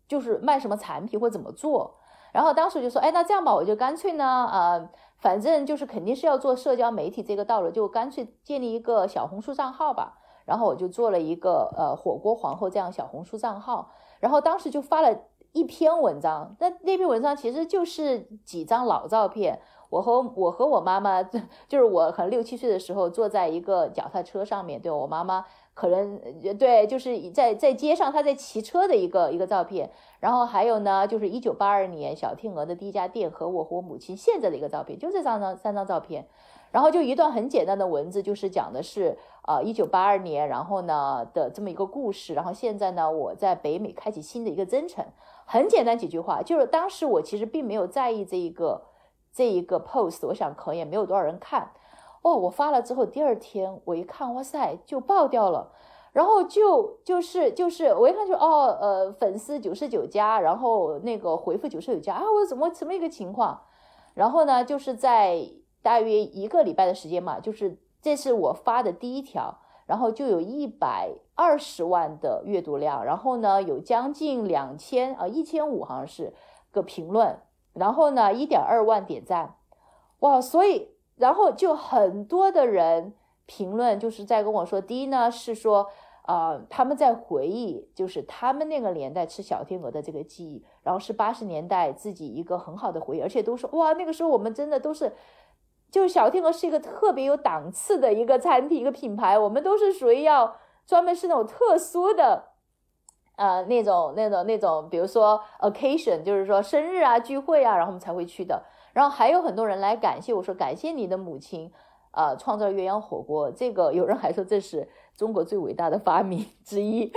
[0.07, 1.99] 就是卖什么产品或怎么做。
[2.33, 10.17] 然后当时就说，哎，那这样吧，我就干脆呢，呃，反正就是肯定是要做社交媒体这个道路，就干脆建立一个小红书账号吧。
[10.45, 15.15] 然后我就做了一个呃火锅皇后这样小红书账号，然后当时就发了
[15.51, 21.23] 一篇文章，那那篇文章其实就是几张老照片，我和我和我妈妈，
[21.67, 26.19] 就是我可能六七岁的时候坐在一个脚踏车上面，对我妈妈可能
[26.57, 36.27] 对就是在在街上她在骑车的一个一个照片，然后还有呢就是一九八二年小天鹅的第一家店和我和我母亲现在的一个照片，就这三张三张照片。
[36.75, 42.33] 然后就一段很简单的文字，就是讲的是，呃，一九八二年，然后呢的这么一个故事。
[42.33, 45.05] 然后现在呢，我在北美开启新的一个征程。
[45.45, 48.87] 很简单几句话，就是当时我其实并没有在意这一个
[49.31, 51.71] 这一个 post，我想可能也没有多少人看。
[52.23, 55.71] 哦，我发了之后，第二天我一看，哇塞，就爆掉了。
[56.11, 63.61] 然后就就是就是我一看就哦，呃，粉丝九十九加，然后那个回复九十九加啊，我怎么怎么一个情况？
[64.13, 65.39] 然后呢，就是在。
[65.85, 76.33] 大约一个礼拜的时间嘛，就是这是我发的第一条，然后就有一百二十万的阅读量，然后呢有将近两千啊一千五好像是
[76.71, 77.39] 个评论，
[77.73, 79.57] 然后呢一点二万点赞，
[80.21, 80.41] 哇！
[80.41, 83.13] 所以然后就很多的人
[83.45, 85.87] 评论，就是在跟我说，第一呢是说
[86.23, 95.13] 啊，他们在回忆，就是他们那个年代吃小天鹅的这个记忆，然后是八十年代自己一个很好的回忆，而且都说哇，那个时候我们真的都是，
[95.95, 102.49] 就小天鹅是一个特别有档次的一个餐厅一个品牌，我们都是属于要专门是那种特殊的，
[103.37, 111.71] 呃，那种那种那种，比如说 occasion，就是说生日啊聚会啊，然后我们才会去的，然后还有很多人来感谢我说感谢你的母亲。
[112.11, 117.11] 啊，创造鸳鸯火锅，这个有人还说这是中国最伟大的发明之一，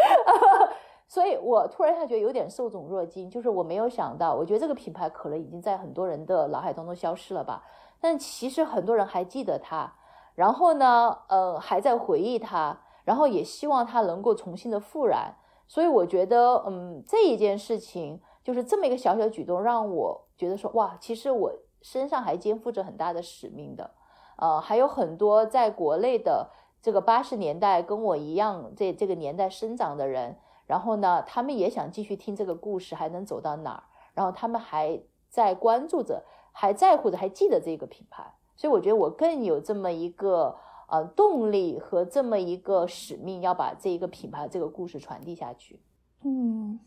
[1.06, 7.62] 所以我突然一下觉得有点受宠若惊，就是我没有想到，我觉得这个品牌可能已经在很多人的脑海当中消失了吧，
[8.00, 9.94] 但其实很多人还记得他，
[10.34, 23.90] 然后呢，呃，还在回忆他，然后也希望他能够重新的复燃，所以我觉得，嗯，这一件事情就是这么一个小小举动，让我觉得说，哇，其实我身上还肩负着很大的使命的。
[24.36, 33.82] 呃，还有很多在国内的这个八十年代跟我一样这这个年代生长的人，然后呢，他们也想继续听这个故事，还能走到哪儿？
[34.14, 36.24] 然后他们还在关注着，
[36.60, 38.24] 还在乎的，还记得这个品牌，
[38.56, 40.56] 所以我觉得我更有这么一个
[40.88, 45.78] 呃动力和这么一个使命，要把这一个品牌这个故事传递下去。
[46.24, 46.80] 嗯，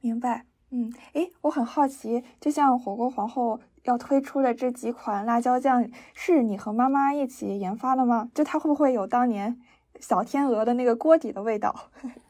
[0.00, 0.46] 明白。
[0.70, 3.60] 嗯，诶，我很好奇，就像火锅皇后。
[3.84, 8.30] 要推出的这几款辣椒酱是你和妈妈一起研发的吗？
[8.32, 9.60] 就它会不会有当年
[9.98, 11.74] 小天鹅的那个锅底的味道？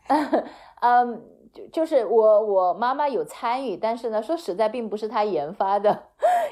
[0.81, 6.05] 嗯，就就是我我妈妈有参与，但是呢，说实在并不是她研发的，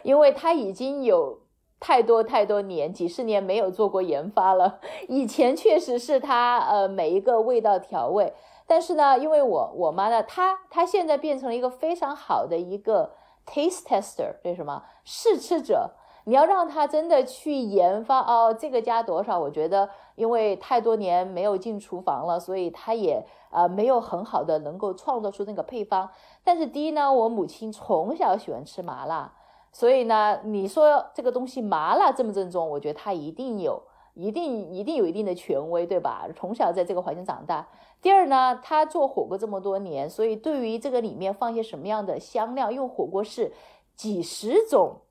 [0.03, 1.41] 因为她已经有
[1.79, 4.81] 太多太多年几十年没有做过研发了。
[5.09, 8.33] 以前确实是它呃每一个味道调味，
[8.67, 13.13] 但是呢，因为我我妈呢，她她现在变成了一个非常好的一个。
[13.47, 14.85] Taste tester 这什么？
[15.03, 15.91] 试吃者，
[16.25, 19.41] 你要让他真的去研发哦，这个加多少？
[19.41, 26.09] 我觉得，因为太多年没有进厨房了，所以他也呃没有很好的能够创造出那个配方。
[26.45, 29.33] 但是第一呢，我母亲从小喜欢吃麻辣，
[29.73, 32.69] 所以呢，你说这个东西麻辣正不正宗？
[32.69, 33.83] 我觉得他一定有。
[34.15, 36.29] 一定一定有一定的权威，对吧？
[36.35, 37.67] 从小在这个环境长大。
[38.03, 43.53] 第二呢，他做火锅这么多年，所以对于这个里面放些什么样的香料，因为火锅是
[43.95, 45.03] 几十种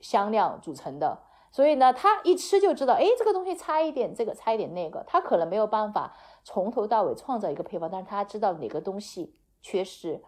[0.00, 1.18] 香料组成的，
[1.50, 10.22] 所以呢，他一吃就知道，哎，这个东西差一点，这个差一点那个，他可能没有办法从头到尾创造一个配方，但是他知道哪个东西缺失。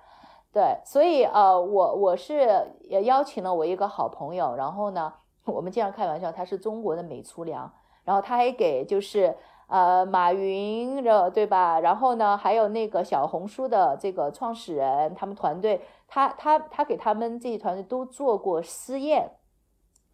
[0.52, 5.12] 对，所以呃，我我是也邀请了我一个好朋友，然后呢，
[5.46, 7.72] 我们经常开玩笑，他是中国的美厨娘。
[8.04, 9.32] 然后他还给就是
[9.68, 11.78] 呃马云的对吧？
[11.78, 19.30] 然后呢还有那个小红书的这个创始人，他们团队，他他他给他们这些团队都做过试验，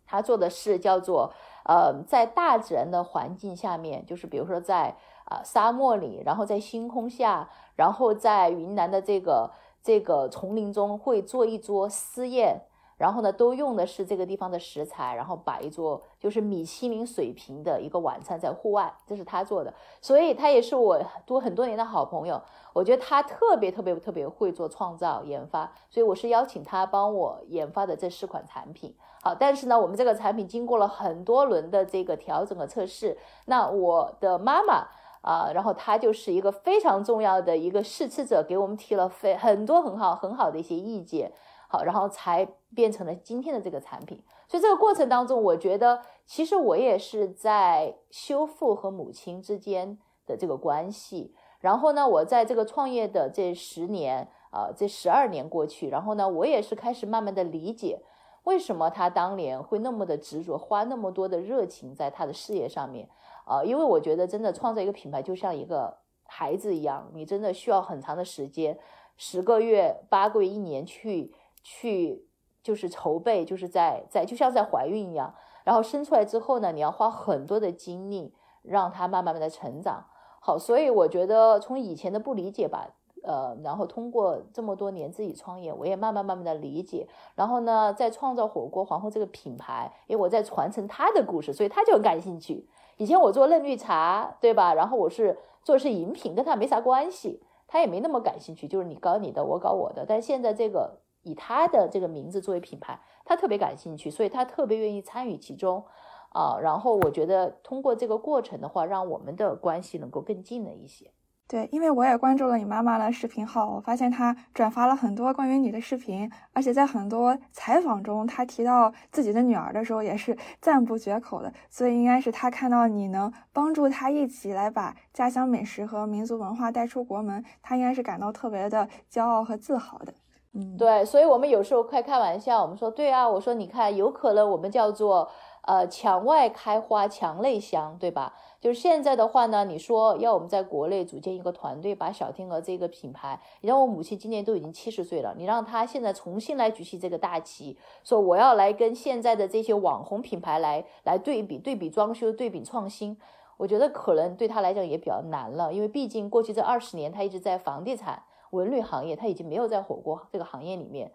[0.06, 1.32] 他做的是叫做
[1.64, 9.50] 呃在大自然的环境下面，就是比如说在啊沙漠里，然后在星空下，然后在云南的这个
[9.88, 12.60] 这个丛林中会做一桌私宴。
[12.98, 19.72] 然后呢，都用的是这个地方的食材，然后摆一桌就是米其林水平的一个晚餐在户外，这是他做的，
[20.02, 22.42] 所以他也是我多很多年的好朋友。
[22.72, 28.92] 我觉得他特别特别特别会做创造研发，所以我是邀请他帮我研发的这四款产品。
[29.22, 33.16] 好，但是呢，我们这个产品经过了很多轮的这个调整和测试。
[33.46, 34.88] 那我的妈妈
[35.22, 41.32] 啊，然后他就是一个非常重要的一个试吃者，给我们提了非很多很好很好的一些意见。
[41.70, 44.22] 好，然后才变成了今天的这个产品。
[44.48, 51.34] 所以这个过程当中，我觉得其实我也是在修复和母亲之间的这个关系。
[51.60, 58.00] 然后呢，我在这个创业的这十年，啊，这十二年过去，然后呢，我也是开始慢慢的理解，
[58.44, 63.06] 为什么他当年会那么的执着，花那么多的热情在他的事业上面。
[63.48, 68.78] 啊，因为我觉得真的创造一个品牌就像一个孩子一样，你真的需要很长的时间，
[69.16, 71.32] 十个月、八个月、一年去。
[71.60, 72.24] 去
[72.62, 75.34] 就是筹备，就是在在就像在怀孕一样，
[75.64, 78.32] 然后生出来之后呢，你要花很多的精力
[78.62, 80.06] 让它慢慢慢的成长。
[80.40, 82.88] 好，所以我觉得从以前的不理解吧，
[83.22, 87.06] 呃，然后通过这么多年自己创业，我也慢慢慢慢的理解。
[87.34, 92.66] 然后呢，在创造火锅皇后这个品牌，因为我在传承他的故事，所以他就很感兴趣。
[92.98, 94.74] 以前我做嫩绿茶，对吧？
[94.74, 100.04] 然后我是做的是饮品，跟他没啥关系，他也没那么感兴趣，就是你搞你的，我搞我的。
[100.06, 101.00] 但现在这个。
[101.24, 105.84] 以他的这个名字作为品牌，他特别感兴趣，所以他特别愿意参与其中，
[106.30, 111.10] 啊，然后我觉得通过这个过程的话，让我们的关系能够更近了一些。
[111.48, 121.50] 对，因为我也关注了你妈妈的视频号，我发现她转发了很多关于你的视频，而且在很多采访中，她提到自己的女儿的时候也是赞不绝口的。
[121.70, 130.12] 所以应该是她看到你能帮助她一起来把家乡美食和民族文化带出国门，她应该是感到特别的骄傲和自豪的。
[130.52, 135.30] 嗯，对，所以我们有时候开开玩笑，我们说，对啊，我说你看，有可能我们叫做
[135.68, 138.34] 呃墙外开花墙内香，对吧？
[138.58, 153.14] 就是现在的话呢，你说要我们在国内组建一个团队，把小天鹅这个品牌，你让我母亲今年都已经七十岁了，你让她现在重新来举起这个大旗，说我要来跟现在的这些网红品牌来来对比，对比装修，对比创新，
[153.58, 161.12] 我觉得可能对她来讲也比较难了，因为毕竟过去这二十年，她一直在房地产、文旅行业，她已经没有在火锅这个行业里面，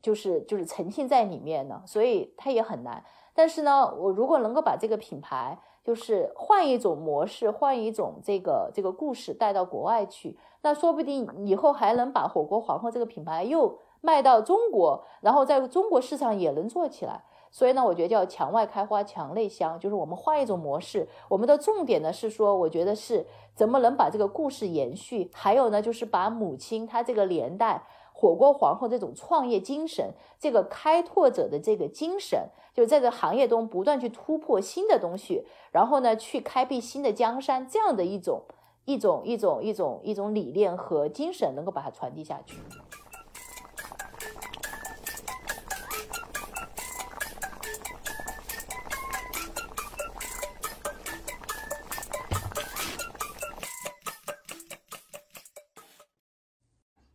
[0.00, 3.04] 就是就是沉浸在里面呢，所以她也很难。
[3.34, 17.24] 但是呢，我如果能够把这个品牌，就是换一种模式，换一种这个这个故事带到国外去，那说不定以后还能把火锅皇后这个品牌又卖到中国，然后在中国市场也能做起来。
[17.50, 21.06] 所以呢，我觉得叫墙外开花墙内香，就是我们换一种模式。
[21.28, 27.82] 我们的重点呢是说，我觉得是怎么能把这个故事延续，还有呢就是把母亲她这个年代。
[28.22, 38.44] 火锅皇后这种创业精神，这个开拓者的这个精神，就在这行业中不断去突破新的东西，然后呢，去开辟新的江山，这样的一种
[38.84, 42.56] 一种一种一种一种理念和精神，能够把它传递下去。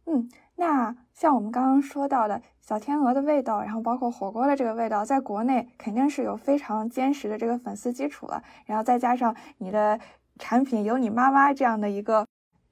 [0.09, 0.96] 嗯，那
[1.27, 8.41] 像我们刚刚说到的小天鹅的味道，然后包括火锅的这个味道，在国内肯定是有非常坚实的这个粉丝基础了。
[8.65, 9.99] 然后再加上你的
[10.39, 12.25] 产品有你妈妈这样的一个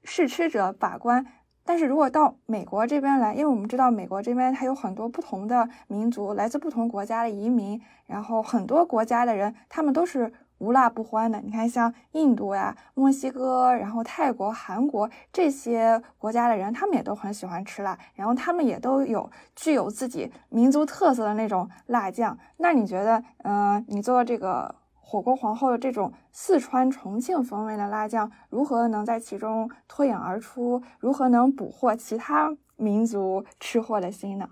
[0.04, 1.26] 试吃者把关，
[1.66, 10.32] 但是如果到美国这边来，因为我们知道美国这边它有很多不同的民族，来自不同国家的移民，然后很多国家的人，他们都是。
[10.58, 22.36] 无辣不欢的，你看像印度呀、墨西哥，然后泰国、韩国这些国家的人，他们也都很喜欢吃辣，然后他们也都有具有自己民族特色的那种辣酱。
[22.56, 30.82] 那你觉得，嗯，你做这个火锅皇后的这种四川重庆风味的辣酱，如何能在其中脱颖而出？
[30.98, 34.48] 如何能捕获其他民族吃货的心呢？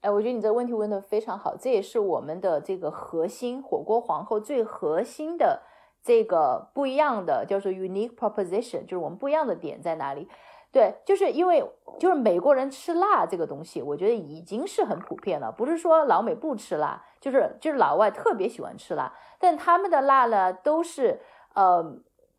[0.00, 5.62] 哎，我觉得你这个问题问的非常好，这也是我们的这个核心火锅皇后最核心的
[6.02, 10.26] 这个不一样的，叫做 unique proposition，就是我们不一样的点在哪里？
[10.72, 11.62] 对，就是因为
[11.98, 21.20] 就是美国人吃辣这个东西，我觉得已经是很普遍了，不是说老美不吃辣，就是就是老外特别喜欢吃辣，但他们的辣呢都是
[21.54, 21.98] 呃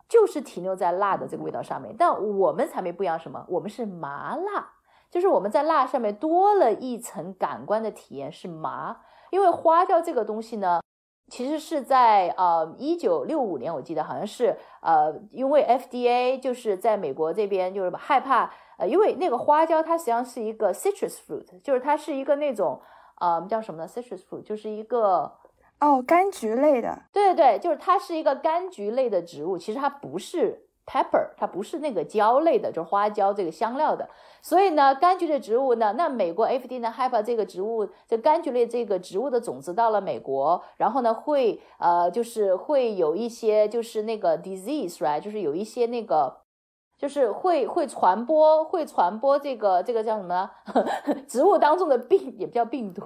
[0.09, 3.45] 就是停留在辣的这个味道上面，但我们才没不一样，什么？
[3.49, 4.72] 我们是麻辣。
[5.12, 10.82] 就是我们在辣上面多了一层感官的体验是麻，因为花椒这个东西呢，
[11.28, 22.80] 其实是在呃一九六五年，我记得好像是呃，因为 FDA 就是在美国这边就是害怕呃，因为那个花椒它实际上是一个 citrus fruit，就是它是一个那种
[23.20, 25.30] 呃叫什么呢？citrus fruit 就是一个
[25.82, 30.68] 哦柑橘类的，对对对，就是它是一个柑橘类的植物，其实它不是。
[30.86, 34.10] Pepper 它不是那个椒类的，就是花椒这个香料的，
[34.42, 46.42] 所以呢，柑橘类植物呢，那美国 FD 呢害怕这个植物，这柑橘类这个植物的种子到了美国，然后呢会呃就是会有一些就是那个 disease，right，就是有一些那个
[46.98, 50.50] 就是会会传播会传播这个这个叫什么呢？
[51.28, 53.02] 植物当中的病也不叫病毒，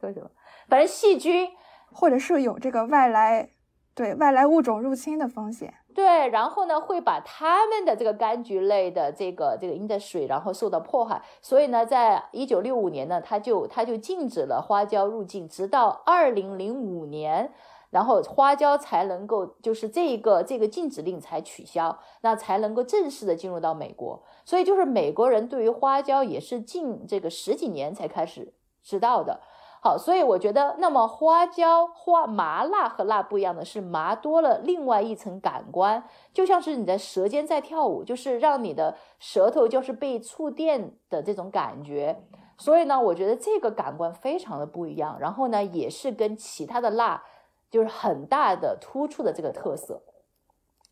[0.00, 0.30] 叫什么，
[0.68, 1.48] 反正细菌。
[1.92, 3.48] 或者是有这个外来
[3.94, 5.72] 对外来物种入侵的风险。
[5.96, 11.22] 对，然后呢，会把他们的这个柑橘类的这个这个 industry，然后受到迫害。
[11.40, 17.50] 所以呢，在一九六五年呢，他就他就禁止了花椒入境，直到二零零五年，
[17.88, 24.22] 然后花椒才能够就是这个这个禁止令才取消，那才能够正式的进入到美国。
[24.44, 29.40] 所以就是美国人对于花椒也是近这个十几年才开始知道的。
[29.86, 42.20] 好，所以我觉得，那么花椒、花麻辣和辣不一样的是，麻多了另外一层感官，就像是你的舌尖在跳舞，就是让你的舌头就是被触电的这种感觉。
[42.58, 45.16] 所以呢，我觉得这个感官非常的不一样。
[45.20, 47.22] 然后呢，也是跟其他的辣
[47.70, 50.02] 就是很大的突出的这个特色。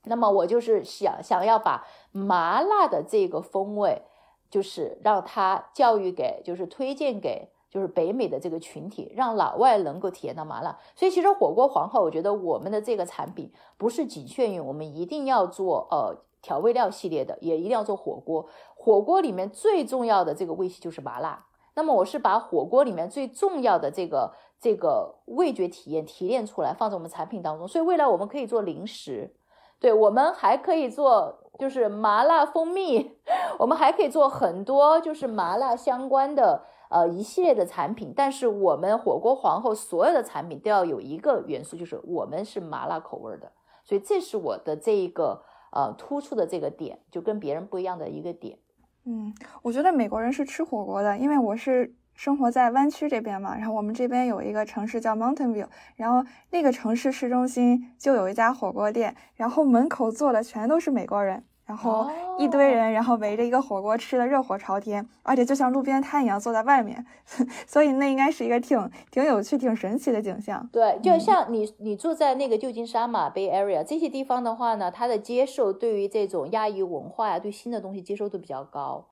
[0.05, 4.03] 那么我就是想想要把麻辣的这个风味，
[4.49, 7.51] 就是让它教育给，就是推荐给。
[7.75, 10.79] 就是北美的这个群体，让老外能够体验到麻辣。
[10.95, 18.47] 所以其实火锅皇后，我觉得我们的这个产品不是仅限于我们一定要做呃调味料系列的，也一定要做火锅。
[18.77, 21.47] 火锅里面最重要的这个味系就是麻辣。
[21.75, 27.67] 那么我是把火锅里面最重要的这个这个味觉体验提炼出来，放在我们产品当中。
[27.67, 29.35] 所以未来我们可以做零食，
[29.81, 33.17] 对我们还可以做就是麻辣蜂蜜，
[33.59, 36.63] 我们还可以做很多就是麻辣相关的
[36.95, 38.13] 呃一系列的产品。
[38.15, 43.51] 但是我们火锅皇后所有的产品都要有一个元素，就是我们是麻辣口味的。
[43.83, 45.43] 所以这是我的这一个
[45.73, 48.59] 呃突出的这个点，就跟别人不一样的一个点。
[49.05, 55.67] 嗯，我觉得美国人是吃火锅的，因为我是生活在湾区这边嘛，然后我们这边有一个城市叫 Mountain View，
[55.97, 61.45] 然后那个城市市中心就有一家火锅店，然后门口坐的全都是美国人。
[61.67, 67.05] 然后一堆人，然后围着一个火锅吃的热火朝天，而且就像路边摊一样坐在外面，
[67.67, 70.69] 所以那应该是一个挺挺有趣、挺神奇的景象。
[70.71, 79.09] 对，就像你你住在那个旧金山嘛，Bay Area 这些地方的话呢，它的接受对于这种亚裔文化呀，对新的东西接受度比较高，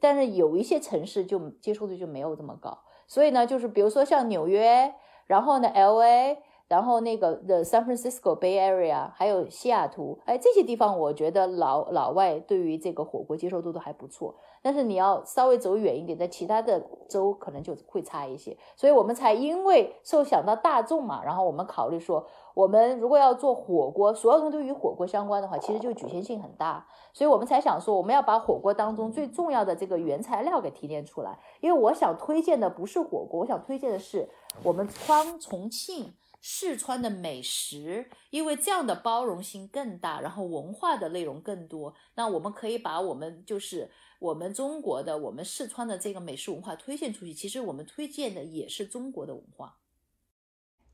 [0.00, 2.78] 但是有一些城市就接受度就没有这么高。
[3.08, 4.94] 所以呢，就是比如说像纽约，
[5.26, 6.36] 然后呢，LA。
[6.68, 14.34] 然后那个的 San Francisco Bay Area，还有西雅图，哎，这些地方我觉得老老外对于这个火锅接受度都还不错。
[14.62, 18.56] 但是你要稍微走远一点，在其他的州可能就会差一些。
[18.74, 26.84] 所以我们才因为受想到大众嘛，然后我们考虑说，我们如果要做火锅，所有东西都与火锅相关的话，其实就局限性很大。
[27.12, 31.38] 所以我们才想说，我们要把火锅当中最重要的这个原材料给提炼出来。
[31.60, 34.28] 因为我想推荐的不是火锅，我想推荐的是
[34.64, 36.12] 我们川重庆。
[36.48, 43.90] 四川的美食，因为这样的包容性更大，然后文化的内容更多，那我们可以把我们就是
[44.20, 47.34] 我们中国的我们四川的这个美食文化推荐出去。
[47.34, 49.78] 其实我们推荐的也是中国的文化。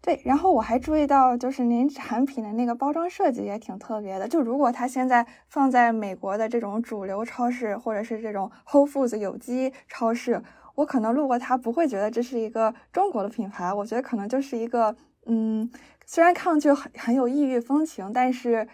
[0.00, 4.26] 对，然后我还注意到，就是您产品的那个包装设计也挺特别的。
[4.26, 10.42] 就如果它现在放在美国的这种主流超市，或者是这种 Whole Foods 有机超市，
[10.76, 14.96] 我可能路过它不会觉得这是一个中国的品牌，我觉得可能就是一个。
[15.26, 15.70] 嗯，
[16.04, 18.66] 虽然看上去很很有异域风情，但是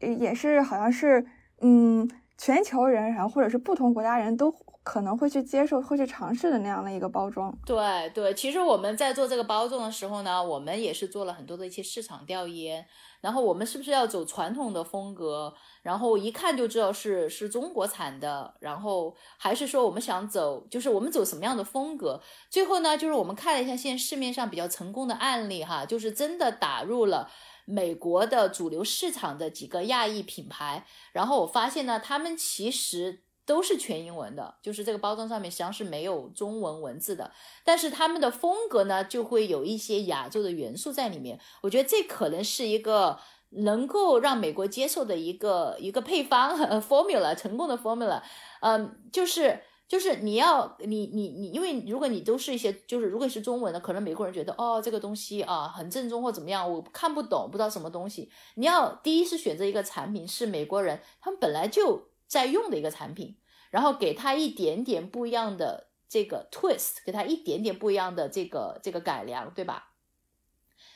[0.00, 1.24] 也是好像是
[1.60, 7.52] 嗯，全球人，然后或者是不同国家人都可能会去接受、会去尝试的那样的一个包装。
[7.64, 12.86] 对对，其实我们在做这个包装的时候呢，我们也是做了很多的一些市场调研。
[13.22, 15.54] 然后我们是不是要走传统的风格？
[15.80, 18.54] 然后一看就知道是是中国产的。
[18.60, 22.20] 然后还是说我们想走，就是我们走什么样的风格？
[22.50, 27.30] 最后呢，就是我们看了一下现在市面上比较成功的案例，哈，就是真的打入了
[27.64, 30.84] 美国的主流市场的几个亚裔品牌。
[31.12, 33.23] 然后我发现呢，他们其实。
[33.46, 37.30] 都是全英文的，就是这个包装上面实际上是没有中文文字的，
[37.62, 41.38] 但是他们的风格呢就会有一些亚洲的元素在里面。
[41.60, 43.18] 我觉得这可能是一个
[43.50, 48.22] 能够让美国接受的一个一个配方 formula 成功的 formula。
[48.60, 58.30] 嗯，就是就是你要你你你，因为如果你都是一些就是如果是中文的，可能美国人觉得哦这个东西啊很正宗或怎么样，我看不懂不知道什么东西。
[58.54, 62.08] 你要第一是选择一个产品是美国人他们本来就。
[62.34, 63.36] 在用的一个产品，
[63.70, 69.90] 然后给它一点点不一样的这个 twist，给它一点点不一样的这个这个改良，对吧？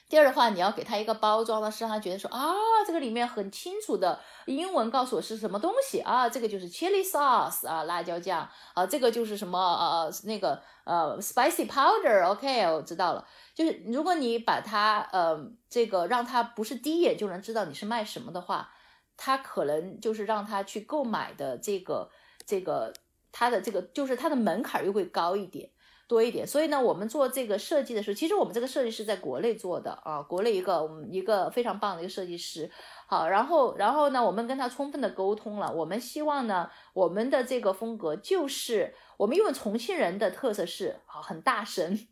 [0.08, 2.54] 第二的话，你要给他一个包装呢，是让他觉得说啊，
[2.86, 13.24] 这个里面很清楚的英文告诉我是什么东西啊，这个就是 chili sauce 啊，辣椒酱啊，这个就是什么呃那个呃 spicy powder，OK，我知道了。
[13.54, 18.72] 就是如果你把它呃这个让他不是第一眼就能知道你是卖什么的话。
[19.18, 22.08] 他可能就是让他去购买的这个
[22.46, 22.94] 这个
[23.30, 25.68] 他的这个就是他的门槛又会高一点
[26.06, 32.70] 多一点，所以呢，我们做这个设计的时候，其实我们这个设计师在国内做的啊，国内一个我们一个非常棒的一个设计师，
[33.06, 42.08] 好，然后然后呢，我们跟他充分的沟通了，我们希望呢，我们的这个风格就是我们因为重庆人的特色是啊很大声，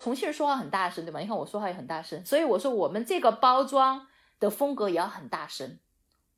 [0.00, 1.20] 重庆人说话很大声，对吧？
[1.20, 4.08] 你看我说话也很大声，所以我说我们这个包装
[4.40, 5.78] 的风格也要很大声。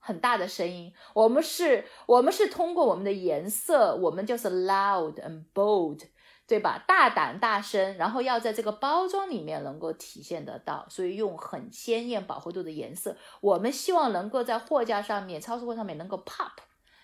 [0.08, 6.00] 很大的声音，我们是，我们是通过我们的颜色，我们就是 loud and bold，
[6.46, 6.82] 对吧？
[6.88, 16.56] 大胆大声，然后要在这个包装里面能够体现得到，所以用很鲜艳饱和度的颜色，我们希望能够在货架上面、超市货上面能够 pop，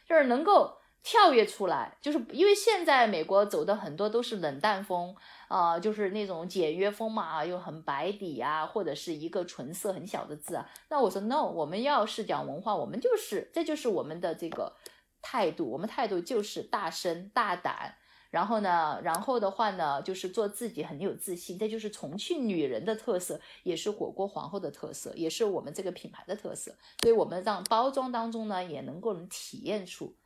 [0.09, 0.79] 就是能够。
[1.05, 5.15] 跳跃出来，就是因为现在美国走的很多都是冷淡风
[5.49, 10.67] 啊，就是那种简约风嘛，又很白底啊，或者是一个纯色很小的字啊。
[10.89, 14.75] 那我说 no，我们要是讲文化，我们就是这就是我们的这个
[15.21, 17.97] 态度，我们态度就是大声大胆。
[18.31, 26.75] 然后呢，然后的话呢，就是做自己很有自信，这就是重庆女人的特色，也是火锅皇后的特色，也是我们这个品牌的特色。
[27.03, 30.17] 所以，我们让包装当中呢，也能够能体验出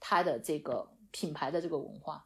[0.00, 2.24] 它的这个品牌的这个文化。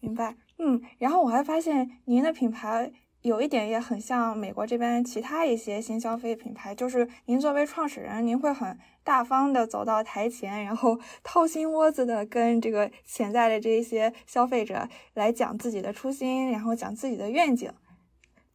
[0.00, 0.82] 明白，嗯。
[0.98, 2.92] 然后我还发现您的品牌。
[3.22, 17.72] 有一点也很像美国这边其他一些新消费品牌，就是您作为创始人，您会很大方的走到台前，然后 掏心窝子的跟这个潜在的这一些消费者来讲自己的初心，然后讲自己的愿景。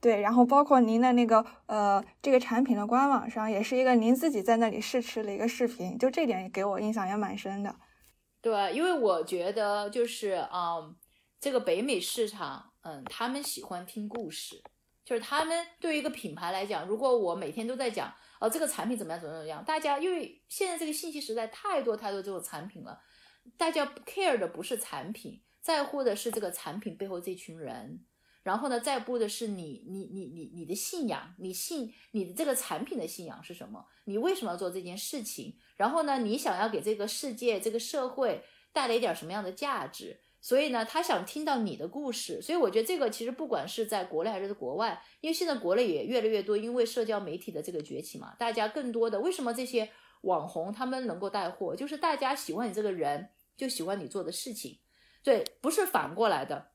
[0.01, 7.73] 对，然后包括您的那个呃这个产品的官网上，也是一个您自己在那里试吃的一个视频，就这点给我印象也蛮深的。
[8.47, 10.77] 对，因为我觉得就是啊，
[11.37, 12.71] 这个北美市场。
[12.81, 14.63] 嗯，他们喜欢听故事，
[15.03, 22.97] 就是他们对于一个品牌来讲，如果我每天都在讲，哦，这个产品怎么样，怎么怎么样，大家因为现在这个信息时代太多太多这种产品了，
[23.57, 28.05] 大家 care 的不是产品，在乎的是这个产品背后这群人，
[28.47, 33.85] 然后呢，在乎的是你你你你你的信仰，你信你的这个产品的信仰是什么？
[34.05, 35.57] 你为什么要做这件事情？
[35.75, 40.21] 然后呢，你想要给这个世界、这个社会带来一点什么样的价值？
[40.39, 49.89] 所以呢，他想听到你的故事，所以我觉得这个其实不管是在国内还是在国外，因为现在国内也越来越多，因为社交媒体的这个崛起嘛，大家更多的为什么这些
[50.21, 54.79] 网红他们能够带货，就是大家喜欢你这个人，就喜欢你做的事情，
[55.21, 56.71] 对，不是反过来的，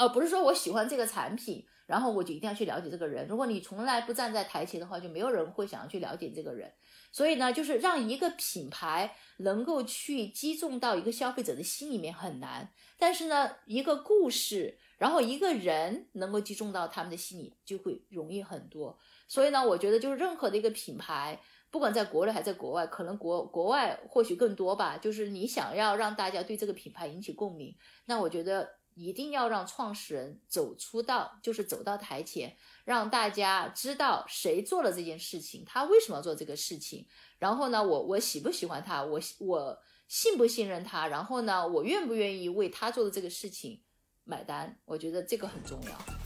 [0.00, 1.66] 呃，不是说我喜欢这个产品。
[1.90, 3.26] 然后我就一定要去了解这个人。
[3.26, 6.72] 如果你从来不站在台前的话，就没有人会想要去了解这个人。
[7.10, 12.72] 所以呢，就是让一个品牌能够去击中到一个消费者的心里面很难。
[12.96, 18.96] 但是呢，一个故事，然后一个人能够击中到他们的心里，就会容易很多。
[19.26, 21.40] 所以呢，我觉得就是任何的一个品牌，
[21.72, 24.96] 不管在国内还是在国外，可能国国外或许更多吧。
[24.96, 27.74] 就是你想要让大家对这个品牌引起共鸣，
[28.04, 28.78] 那我觉得。
[28.94, 37.06] 一定要让创始人走出道，就是走到台前，让大家知道谁做了这件事情，他为什么要做这个事情。
[37.38, 39.78] 然后呢，我我喜不喜欢他，我我
[40.08, 43.82] 信不信任他，然后呢，我愿不愿意为他做的这个事情
[44.24, 44.78] 买单？
[44.84, 46.19] 我觉得这个很重要。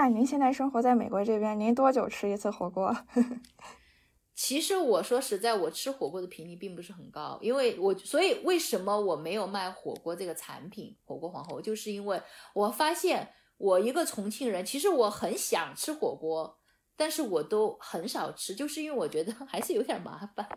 [0.00, 2.96] 那您现在生活在美国这边，您多久吃一次火锅？
[4.34, 10.96] 其实我说实在，我吃火锅的频率并不是很高，因为我所以为什么我没有卖火锅这个产品？
[11.04, 12.18] 火锅皇后就是因为
[12.54, 13.28] 我发现
[13.58, 16.58] 我一个重庆人，其实我很想吃火锅，
[16.96, 20.48] 但是我都很少吃，就是因为我觉得还是有点麻烦。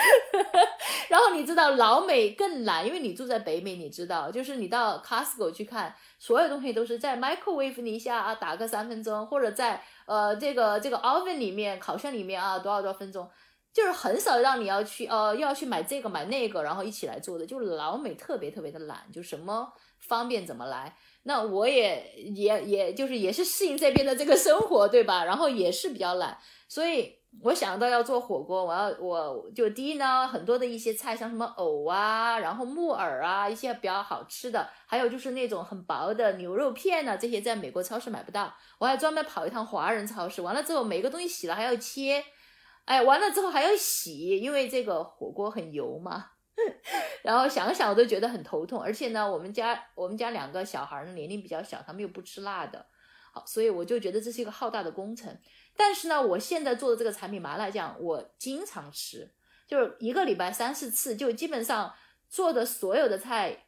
[1.08, 13.28] 然后你知道老美更懒，因为你住在北美，你知道，就是你到 Costco 去看，所有东西都是在 microwave 一下啊，打个三分钟，或者在呃这个这个 oven 里面烤箱里面啊多少多少分钟，
[13.72, 20.96] 就是很少让你要去呃要去买这个买那个，然后一起来做的，就是老美特别特别的懒，就什么方便怎么来。
[21.24, 25.24] 那我也也也就是也是适应这边的这个生活，对吧？
[25.24, 26.38] 然后也是比较懒，
[26.68, 27.19] 所以。
[27.42, 42.22] 我想到要做火锅，我要我就第一呢，很多的一些菜，像什么藕啊，然后木耳啊，一些比较好吃的，还有就是那种很薄的牛肉片呢，这些在美国超市买不到，我还专门跑一趟华人超市，完了之后每个东西洗了还要切，
[42.84, 46.32] 哎，完了之后还要洗，因为这个火锅很油嘛，
[47.22, 52.84] 然后想想我都觉得很头痛，而且呢，我们家我们家两个小孩呢年龄比较小，他们又不吃辣的，
[53.32, 55.38] 好，所以我就觉得这是一个浩大的工程。
[55.82, 59.32] 但是呢，我现在做的这个产品麻辣酱，我经常吃，
[59.66, 61.94] 就是一个礼拜三四次，就基本上
[62.28, 63.64] 做的所有的菜，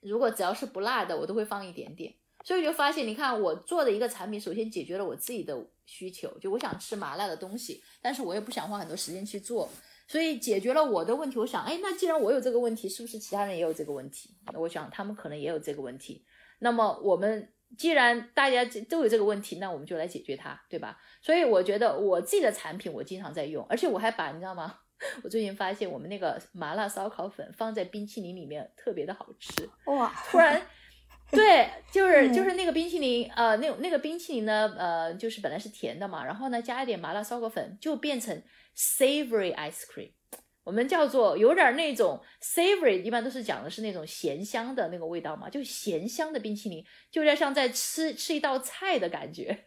[0.00, 2.12] 如果只要是不辣的，我都会放一点点。
[2.42, 9.68] 所以就发现，你看我做的一个产品，首先解决了我自己的需求，就我想吃麻辣的东西，但是我也不想花很多时间去做，
[10.08, 11.38] 所以解决了我的问题。
[11.38, 14.34] 我想，哎，那既然我有这个问题，是不是其他人也有这个问题？
[14.54, 16.26] 我想他们可能也有这个问题。
[16.58, 17.52] 那么我们。
[17.78, 20.98] 既然大家都有这个问题，那我们就来解决它，对吧？
[21.20, 24.78] 所以我觉得我自己的产品我经常在用，而且我还把你知道吗？
[25.24, 30.12] 我最近发现我们那个麻辣烧烤粉放在冰淇淋里面特别的好吃哇！
[30.30, 30.62] 突然，
[31.32, 38.40] 对，就是就是那个冰淇淋，呃，那那个冰淇淋呢，呃，就是本来是甜的嘛，然后呢加一点麻辣烧烤粉，就变成
[38.76, 40.12] savory ice cream。
[40.64, 49.66] 我们叫做有点那种 savory，一般都是讲的是那种咸香的那个味道嘛，就咸香的冰淇淋，就有点像在吃吃一道菜的感觉。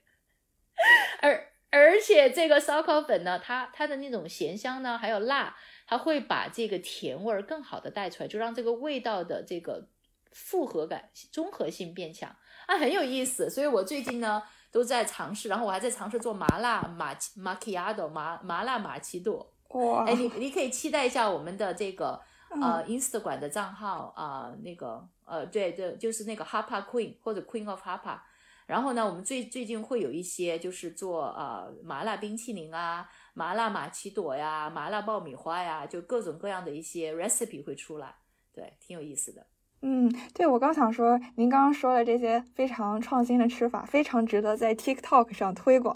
[1.21, 9.89] 而而且这个烧烤粉呢，它它的那种咸香呢，还有辣，它会把这个甜味儿更好的带出来，就让这个味道的这个
[10.31, 12.33] 复合感、综合性变强。
[12.67, 13.49] 啊，很有意思。
[13.49, 14.41] 所以我最近呢
[14.71, 19.54] 都在尝试，然后我还在尝试做麻辣马马奇亚朵麻麻辣玛奇朵。
[19.69, 20.05] 哇！
[20.05, 28.19] 哎，你你可以期待一下我们的这个呃 Instagram 的账号啊，那个呃对对，就是那个 Hapa Queen 或者 Queen of Hapa。
[28.67, 38.15] 然后呢，我们最最近会有一些就是做呃麻辣冰淇淋啊，麻辣玛奇朵呀，麻辣爆米花呀，就各种各样的一些 recipe 会出来，
[38.51, 39.45] 对，挺有意思的。
[39.81, 45.93] 嗯，对，我刚想说，您刚刚说的这些非常创新的吃法，非常值得在 TikTok 上推广。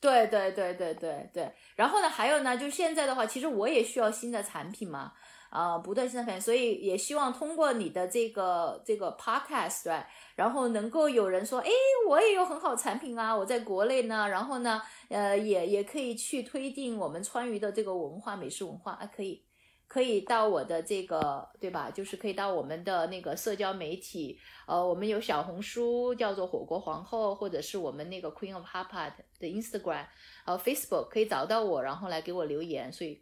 [0.00, 1.52] 对对对对对对。
[1.76, 5.12] 然后呢，还有呢，就现在的话，其实我也需要新的产品嘛。
[5.50, 11.70] 啊，不断新的产品，所以也希望通过你的这个这个 podcast，对，然后能够有人说，哎，
[12.06, 19.42] 我也有很好产品啊，我在国内呢，然后呢，呃，也也可以去推进我们川渝的这个文化美食文化啊，可以，
[19.88, 21.90] 可以到我的这个，对吧？
[21.90, 29.10] 就是可以到我们的那个社交媒体，呃，我们有小红书叫做火锅皇后，或者是我们那个 Queen of Hapa
[29.40, 30.06] 的 Instagram，
[30.44, 33.20] 呃，Facebook 可以找到我，然后来给我留言，所以。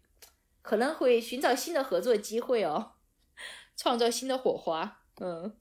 [0.68, 2.94] 可能会寻找新的合作机会哦，
[3.76, 4.98] 创造新的火花。
[5.20, 5.54] 嗯，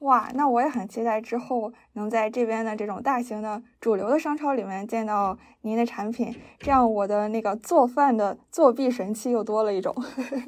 [0.00, 9.94] 哇，那我也很期待之后能在这边的这种大型的主流的商超里面见到您的产品，这样我的那个做饭的作弊神器又多了一种。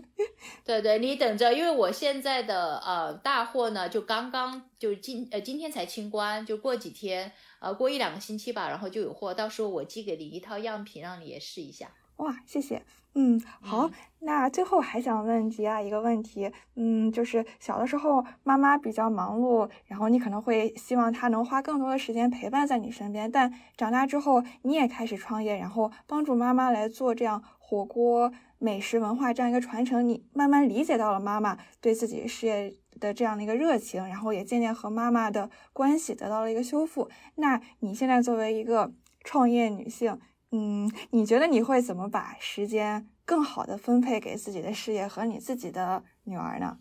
[0.64, 7.30] 对对，你等着，因为我现在的呃大货呢，就刚刚就今呃今天才清关，就过几天
[7.61, 11.90] 呃过一两个星期吧，然后就有货，到时候我寄给你一套样品，让你也试一下。
[12.16, 12.82] 哇，谢谢。
[13.14, 13.90] 嗯，好，
[14.20, 37.10] 那最后还想问吉亚一个问题，嗯，就是小的时候妈妈比较忙碌，然后你可能会希望她能花更多的时间陪伴在你身边，但长大之后你也开始创业，然后帮助妈妈来做这样火锅美食文化这样一个传承，你慢慢理解到了妈妈对自己事业的这样的一个热情，然后也渐渐和妈妈的关系得到了一个修复。
[37.34, 38.90] 那你现在作为一个
[39.22, 40.18] 创业女性，
[40.55, 46.76] 嗯，你觉得你会怎么把时间更好的分配给自己的事业和你自己的女儿呢？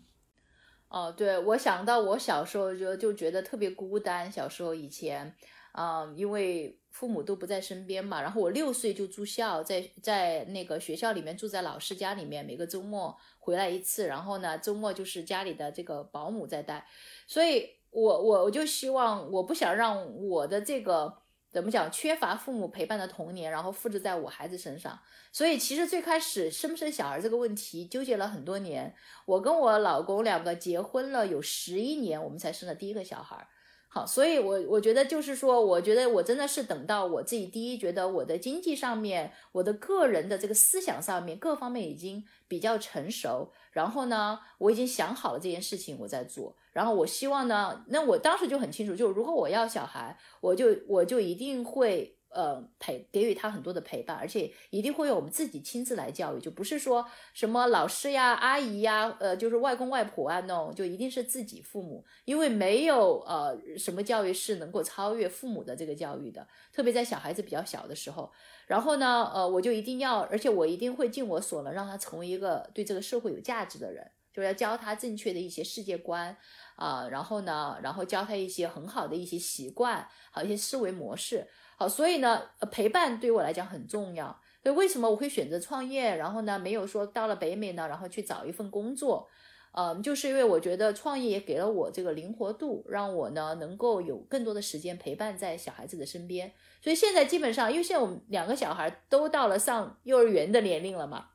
[0.88, 4.30] 哦，对，我想到我小时候就就觉得特别孤单。
[4.30, 5.34] 小时候以前，
[5.72, 16.86] 嗯，因为父母都不在身边嘛，然后我六岁就住校，在在那个学校里面住在老师家里面，每个周末回来一次，然后呢，周末就是家里的这个保姆在带，
[17.26, 21.21] 所以我我我就希望，我不想让我的这个。
[21.52, 21.92] 怎么讲？
[21.92, 24.98] 缺乏父母陪伴的童年，然后复制在我孩子身上。
[25.30, 28.94] 所以其实最开始生不生小孩这个问题，纠结了很多年。
[29.26, 33.46] 我跟我老公两个结婚了有十一年，我们才生了第一个小孩。
[33.88, 46.56] 好，所以，我我觉得就是说，我觉得我真的是等到我自己第一，觉得我的经济上面，我的个人的这个思想上面各方面已经比较成熟，然后呢，我已经想好了这件事情，我在做。
[46.72, 52.18] 然后我希望呢，那我当时就很清楚，就如果我要小孩，我就我就一定会。
[52.34, 68.32] 呃，陪给予他很多的陪伴，而且一定会有我们自己亲自来教育，就不是说什么老师呀、阿姨呀，呃，就是外公外婆啊那种，就一定是自己父母，因为没有呃什么教育是能够超越父母的这个教育的，特别在小孩子比较小的时候。
[68.66, 76.34] 然后呢，呃，我就一定要，而且我一定会尽我所能，让他成为一个对这个社会有价值的人，就是要教他正确的一些世界观
[76.76, 81.46] 啊，然后呢，然后教他一些很好的一些习惯，好一些思维模式。
[81.76, 84.40] 好，所以呢，陪伴对于我来讲很重要。
[84.62, 86.14] 所以为什么我会选择创业？
[86.16, 89.28] 然后呢，没有说到了北美呢，然后去找一份工作，
[89.72, 96.52] 嗯，就是因为我觉得创业也给了我这个灵活度，让我呢能够有更多的时间陪伴在小孩子的身边。
[96.80, 101.26] 所以现在基本上，因为现在我们两个小孩都到了上幼儿园的年龄了嘛，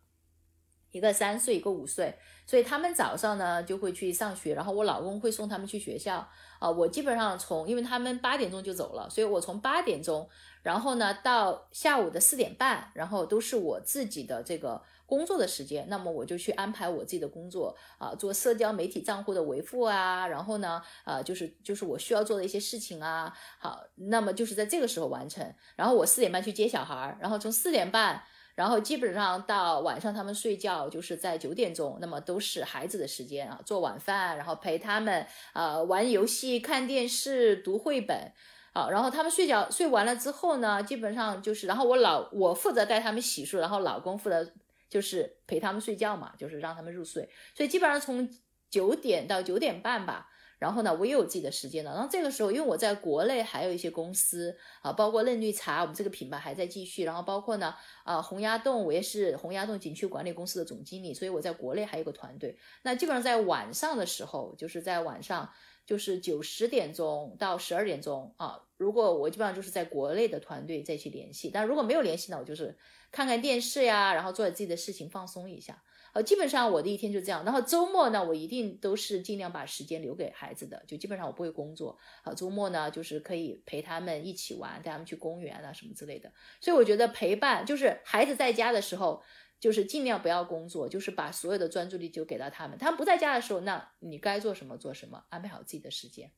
[0.92, 6.28] 一个三岁，一个五岁，所以他们早上呢就会去上学，然后我老公会送他们去学校。
[6.60, 10.28] 啊，我基本上从，因为他们八点钟就走了，所以我从八点钟，
[10.64, 15.86] 然后呢到下午的四点半，然后都是我自己的这个工作的时间。
[15.88, 23.32] 那么我就去安排我自己的工作啊，做社交媒体账户的维护啊，然后呢，呃，就是就是我需要做的一些事情啊。
[23.60, 25.54] 好，那么就是在这个时候完成。
[25.76, 28.24] 然后我四点半去接小孩，然后从四点半。
[28.58, 38.34] 然后基本上到晚上他们睡觉就是在九点钟，那么都是孩子的时间啊，做晚饭，然后陪他们啊玩游戏、看电视、读绘本，
[38.74, 44.52] 啊，然后他们睡觉睡完了之后呢，基本上就是，然后我老我负责带他们洗漱，然后老公负责
[44.90, 48.28] 就是陪他们睡觉嘛，就是让他们入睡，所以基本上从
[48.72, 50.32] 九点到九点半吧。
[50.60, 51.92] 然后呢，我也有自己的时间了。
[51.94, 57.04] 然后这个时候，因为我在国内还有一些公司啊，包括嫩绿茶，我们这个品牌还在继续。
[57.04, 62.58] 然后包括呢，啊，洪崖洞，我也是洪崖洞景区管理公司的总经理，所以我在国内还有个团队。
[62.82, 65.50] 那基本上在晚上的时候，就是在晚上
[65.86, 68.60] 就是九十点钟到十二点钟啊。
[68.78, 72.78] 如果我基本上就是在国内的团队再去联系，但如果没有联系呢，我就是
[73.12, 75.82] 看看电视呀，然后做点自己的事情放松一下。
[76.18, 77.46] 呃，基本上我的一天就这样。
[77.46, 81.96] 然后周末呢，我一定都是尽量把时间留给孩子的，就基本上我不会工作。
[82.24, 86.34] 好，周末呢就是可以陪他们一起玩，带他们去公园啊什么之类的。
[86.60, 89.22] 所以我觉得陪伴就是孩子在家的时候。
[89.60, 92.78] 就是尽量不要工作，就是把所有的专注力就给到他们。
[92.78, 96.32] 他们不在家的时候，那你该做什么做什么，安排好自己的时间。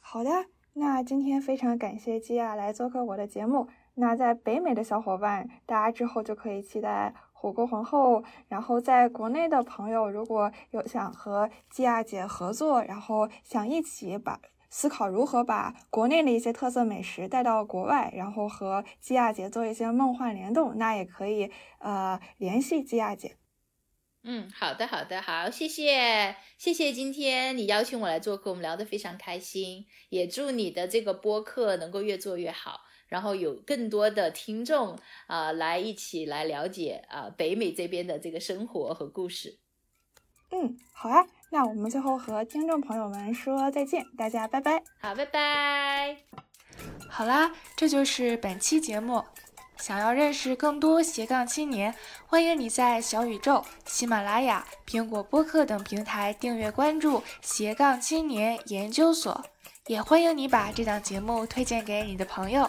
[0.00, 0.30] 好的，
[0.78, 3.66] 那今天非常感谢基亚来做客我的节目。
[3.94, 8.22] 那在北美的小伙伴，大家之后就可以期待火锅皇后。
[8.48, 14.38] 然后在国内的朋友，如果有想和基亚姐合作，然后想一起把。
[14.68, 23.36] 思考如何把国内的一些特色美食带到国外，然后和基亚姐做一些梦幻联动，那也可以呃联系基亚姐。
[24.28, 34.98] 嗯，好的，好的，好，谢谢，谢谢今天你邀请我来做客，我们聊得非常开心，也祝你的这个播客能够越做越好，然后有更多的听众
[35.28, 39.58] 啊来一起来了解啊北美这边的这个生活和故事。
[40.50, 41.24] 嗯，好啊。
[41.52, 44.82] 那我们最后和听众朋友们说再见，大家拜拜。
[44.98, 46.16] 好，拜拜。
[47.08, 49.22] 好啦，这就是本期节目。
[49.78, 51.94] 想要认识更多斜杠青年，
[52.26, 59.44] 欢迎你在小宇宙、喜马拉雅、苹果播客等平台订阅关注斜杠青年研究所，
[59.86, 62.68] 也欢迎你把这档节目推荐给你的朋友。